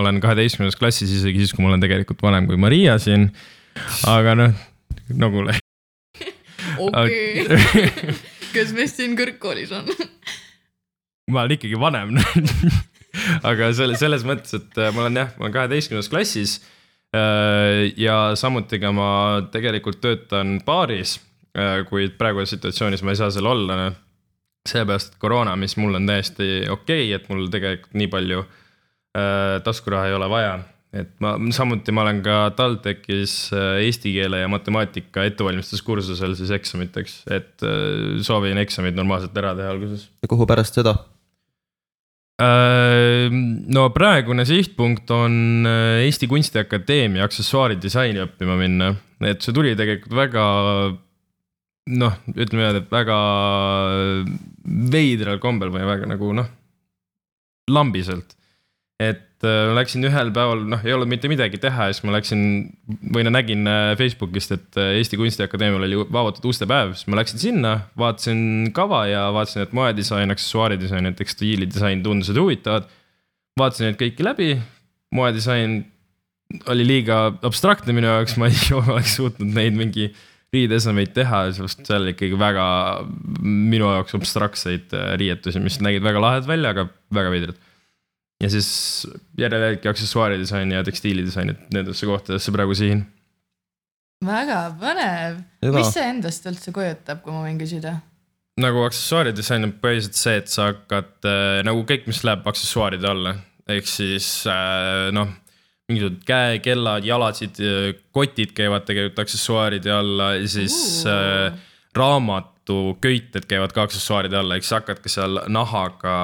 olen 0.01 0.23
kaheteistkümnendas 0.25 0.79
klassis 0.81 1.11
isegi 1.13 1.43
siis, 1.43 1.53
kui 1.53 1.65
ma 1.65 1.73
olen 1.73 1.83
tegelikult 1.85 2.23
vanem 2.25 2.47
kui 2.49 2.57
Maria 2.57 2.95
siin. 3.03 3.29
aga 4.09 4.35
noh, 4.39 4.55
nagu. 5.13 5.45
okei, 6.87 7.45
kes 8.55 8.73
meist 8.77 8.97
siin 9.01 9.19
kõrgkoolis 9.19 9.73
on? 9.77 9.93
ma 11.33 11.45
olen 11.45 11.59
ikkagi 11.59 11.79
vanem 11.81 12.17
aga 13.51 13.73
selle, 13.77 13.99
selles 14.01 14.25
mõttes, 14.29 14.55
et 14.59 14.79
äh, 14.81 14.93
ma 14.95 15.05
olen 15.05 15.21
jah, 15.23 15.35
ma 15.37 15.47
olen 15.47 15.59
kaheteistkümnendas 15.59 16.13
klassis. 16.13 16.61
ja 18.01 18.15
samuti 18.41 18.79
ka 18.81 18.89
ma 18.97 19.09
tegelikult 19.53 19.99
töötan 20.01 20.55
baaris, 20.65 21.19
kuid 21.91 22.15
praeguses 22.17 22.55
situatsioonis 22.55 23.03
ma 23.05 23.13
ei 23.13 23.19
saa 23.21 23.29
seal 23.35 23.51
olla. 23.51 23.93
seepärast, 24.69 25.13
et 25.13 25.21
koroona, 25.21 25.53
mis 25.59 25.77
mul 25.77 25.99
on 25.99 26.07
täiesti 26.07 26.63
okei 26.71 27.11
okay,, 27.11 27.13
et 27.13 27.29
mul 27.29 27.51
tegelikult 27.53 27.99
nii 27.99 28.09
palju 28.09 28.45
äh, 29.19 29.61
taskuraha 29.65 30.07
ei 30.09 30.15
ole 30.15 30.29
vaja. 30.31 30.59
et 30.93 31.13
ma 31.25 31.35
samuti 31.57 31.93
ma 31.93 32.03
olen 32.05 32.23
ka 32.25 32.51
TalTechis 32.57 33.35
äh, 33.57 33.79
eesti 33.87 34.13
keele 34.13 34.43
ja 34.43 34.49
matemaatika 34.53 35.25
ettevalmistuskursusel 35.29 36.37
siis 36.37 36.53
eksamiteks, 36.53 37.23
et 37.33 37.65
äh, 37.65 38.21
soovin 38.25 38.61
eksamid 38.61 38.97
normaalselt 38.97 39.37
ära 39.37 39.55
teha 39.59 39.73
alguses 39.73 40.09
ja 40.23 40.33
kuhu 40.33 40.47
pärast 40.49 40.81
seda? 40.81 40.97
No 42.41 43.85
praegune 43.95 44.45
sihtpunkt 44.49 45.11
on 45.15 45.67
äh, 45.69 46.01
Eesti 46.07 46.27
Kunstiakadeemia 46.27 47.27
aksessuaaridisaini 47.29 48.23
õppima 48.25 48.57
minna, 48.59 48.89
et 49.23 49.45
see 49.45 49.55
tuli 49.55 49.77
tegelikult 49.79 50.17
väga 50.17 50.47
noh, 51.93 52.17
ütleme 52.33 52.63
niimoodi, 52.63 52.83
et 52.83 52.93
väga 52.93 53.19
veidral 54.93 55.41
kombel 55.43 55.73
või 55.75 55.87
väga 55.87 56.09
nagu 56.11 56.33
noh, 56.41 56.49
lambiselt. 57.71 58.37
Et 59.11 59.47
äh, 59.47 59.73
läksin 59.77 60.05
ühel 60.07 60.31
päeval, 60.35 60.65
noh, 60.71 60.83
ei 60.87 60.95
olnud 60.95 61.11
mitte 61.11 61.31
midagi 61.31 61.59
teha 61.63 61.89
ja 61.89 61.95
siis 61.95 62.05
ma 62.07 62.15
läksin 62.15 62.43
või 63.15 63.25
no 63.27 63.33
nägin 63.35 63.67
äh, 63.69 63.93
Facebookist, 63.99 64.55
et 64.55 64.81
äh, 64.81 64.95
Eesti 65.01 65.19
Kunstiakadeemial 65.21 65.87
oli 65.89 66.01
avatud 66.05 66.47
ustepäev, 66.53 66.95
siis 66.97 67.09
ma 67.11 67.19
läksin 67.19 67.43
sinna, 67.43 67.73
vaatasin 67.99 68.73
kava 68.77 69.05
ja 69.11 69.27
vaatasin, 69.35 69.67
et 69.67 69.77
moedisain, 69.77 70.35
aksessuaaridisain 70.35 71.11
ja 71.11 71.15
tekstiilidisain 71.19 72.05
tundusid 72.05 72.39
huvitavad. 72.39 72.91
vaatasin 73.59 73.91
neid 73.91 74.01
kõiki 74.01 74.27
läbi, 74.27 74.51
moedisain 75.15 75.81
oli 76.73 76.85
liiga 76.87 77.25
abstraktne 77.43 77.95
minu 77.97 78.11
jaoks, 78.11 78.37
ma 78.39 78.51
ei 78.53 78.61
oleks 78.95 79.17
suutnud 79.19 79.57
neid 79.57 79.75
mingi 79.79 80.13
riideesemeid 80.53 81.15
teha, 81.17 81.47
sest 81.57 81.87
seal 81.89 82.05
oli 82.05 82.13
ikkagi 82.13 82.37
väga 82.37 82.65
minu 83.41 83.89
jaoks 83.89 84.19
abstraktseid 84.19 84.93
riietusi, 85.17 85.63
mis 85.65 85.81
nägid 85.81 86.05
väga 86.05 86.21
lahedad 86.21 86.51
välja, 86.51 86.75
aga 86.75 86.91
väga 87.17 87.33
veidrad. 87.33 87.61
Ja 88.43 88.51
siis 88.51 88.69
järelejälgi 89.39 89.91
aksessuaaridisain 89.91 90.71
ja 90.75 90.85
tekstiilidisain, 90.87 91.55
et 91.55 91.75
nendesse 91.75 92.07
kohtadesse 92.07 92.55
praegu 92.55 92.75
sihin. 92.79 93.05
väga 94.27 94.63
põnev. 94.81 95.43
Mis 95.75 95.93
see 95.95 96.09
endast 96.11 96.47
üldse 96.51 96.75
kujutab, 96.75 97.23
kui 97.25 97.35
ma 97.35 97.45
võin 97.47 97.61
küsida? 97.61 98.01
nagu 98.61 98.83
aksessuaaridisain 98.85 99.65
on 99.65 99.71
põhiliselt 99.81 100.19
see, 100.19 100.35
et 100.43 100.51
sa 100.53 100.69
hakkad 100.69 101.25
äh, 101.25 101.61
nagu 101.65 101.87
kõik, 101.89 102.05
mis 102.11 102.21
läheb 102.27 102.45
aksessuaaride 102.51 103.09
alla, 103.09 103.33
ehk 103.73 103.89
siis 103.89 104.27
äh, 104.51 105.09
noh, 105.17 105.31
mingisugused 105.89 106.21
käekellad, 106.29 107.07
jalatsid, 107.09 107.59
kotid 108.15 108.53
käivad 108.57 108.85
tegelikult 108.87 109.25
aksessuaaride 109.25 109.95
alla 109.97 110.35
ja 110.37 110.51
siis 110.53 110.77
Ooh. 111.09 111.15
äh, 111.15 111.63
raamatuköited 112.73 113.47
käivad 113.49 113.73
ka 113.73 113.83
aksessuaaride 113.83 114.37
alla, 114.37 114.57
eks 114.57 114.69
sa 114.69 114.79
hakkadki 114.81 115.09
seal 115.09 115.41
nahaga 115.53 116.15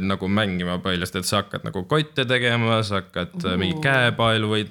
nagu 0.00 0.28
mängima 0.28 0.78
põhiliselt, 0.82 1.20
et 1.20 1.28
sa 1.28 1.40
hakkad 1.40 1.64
nagu 1.64 1.82
kotte 1.88 2.24
tegema, 2.28 2.82
sa 2.82 3.00
hakkad 3.00 3.36
uh. 3.44 3.56
mingi 3.60 3.76
Ooh. 3.76 3.82
käepaelu 3.84 4.50
või 4.50 4.66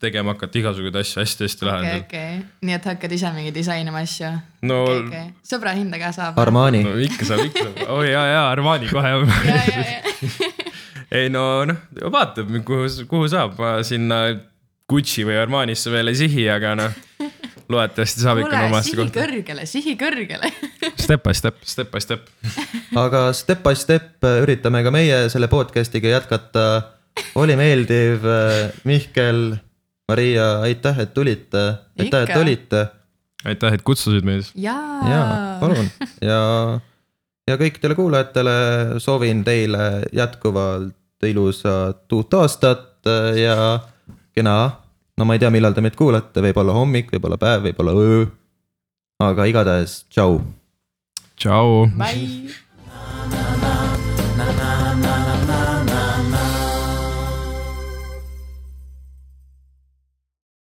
tegema 0.00 0.34
hakkad 0.34 0.56
igasuguseid 0.62 1.00
asju 1.02 1.22
hästi-hästi 1.22 1.64
okei, 1.64 1.72
lahedalt. 1.72 2.06
okei, 2.06 2.38
nii 2.62 2.76
et 2.76 2.88
hakkad 2.92 3.16
ise 3.18 3.32
mingi 3.36 3.54
disainima 3.54 4.02
asju? 4.04 4.32
no 4.68 4.82
okei, 4.84 5.02
okei, 5.06 5.26
sõbra 5.52 5.74
hinda 5.78 6.00
ka 6.02 6.12
saab. 6.14 6.38
Armani 6.42 6.84
no 6.86 6.96
ikka 7.02 7.28
saab, 7.28 7.44
ikka 7.48 7.66
saab, 7.68 7.82
oi 7.98 8.10
jaa, 8.12 8.26
jaa, 8.34 8.46
Armani 8.52 8.90
kohe 8.92 9.12
ja, 9.12 9.20
ja, 9.50 9.84
ja, 9.90 10.50
ei 11.22 11.28
no 11.32 11.64
noh, 11.68 11.84
vaatab, 12.12 12.50
kuhu, 12.66 12.88
kuhu 13.10 13.28
saab, 13.32 13.58
ma 13.60 13.78
sinna 13.86 14.24
Gucci 14.92 15.22
või 15.24 15.38
Armanisse 15.40 15.88
veel 15.88 16.10
ei 16.10 16.16
sihi, 16.18 16.42
aga 16.52 16.74
noh, 16.76 16.96
loodetavasti 17.72 18.24
saab 18.24 18.42
ikka 18.42 18.52
kuule, 18.54 18.70
omasse 18.70 18.90
sihi 18.90 19.00
kohta. 19.00 19.18
kõrgele, 19.18 19.66
sihi 19.68 19.96
kõrgele. 20.00 20.52
Step 21.04 21.26
by 21.26 21.34
step, 21.36 21.58
step 21.66 21.92
by 21.92 22.02
step. 22.04 22.30
aga 23.04 23.26
step 23.36 23.64
by 23.64 23.76
step 23.78 24.24
äh, 24.28 24.40
üritame 24.44 24.84
ka 24.86 24.94
meie 24.94 25.24
selle 25.32 25.50
podcast'iga 25.52 26.16
jätkata. 26.16 26.66
oli 27.36 27.56
meeldiv, 27.60 28.24
Mihkel, 28.88 29.44
Maria, 30.08 30.48
aitäh, 30.64 31.04
et 31.04 31.14
tulite, 31.14 31.64
aitäh, 32.00 32.24
et 32.24 32.36
olite 32.36 32.86
aitäh, 33.44 33.74
et 33.74 33.82
kutsusid 33.82 34.26
meid. 34.26 34.48
ja 34.54 34.74
jaa. 35.08 35.58
palun 35.60 35.88
ja, 36.22 36.40
ja 37.48 37.58
kõikidele 37.60 37.96
kuulajatele 37.98 38.56
soovin 39.02 39.42
teile 39.46 40.06
jätkuvalt 40.14 41.26
ilusat 41.26 42.12
uut 42.12 42.34
aastat 42.34 43.06
ja 43.38 43.56
kena, 44.34 44.56
no 45.18 45.28
ma 45.28 45.36
ei 45.36 45.42
tea, 45.42 45.52
millal 45.54 45.76
te 45.76 45.84
meid 45.84 45.98
kuulate, 45.98 46.44
võib-olla 46.44 46.76
hommik, 46.76 47.12
võib-olla 47.12 47.38
päev, 47.40 47.68
võib-olla 47.68 47.94
öö. 47.98 48.26
aga 49.22 49.46
igatahes 49.50 50.02
tšau 50.10 50.40
tšau. 51.42 51.90
Bye. 51.98 52.54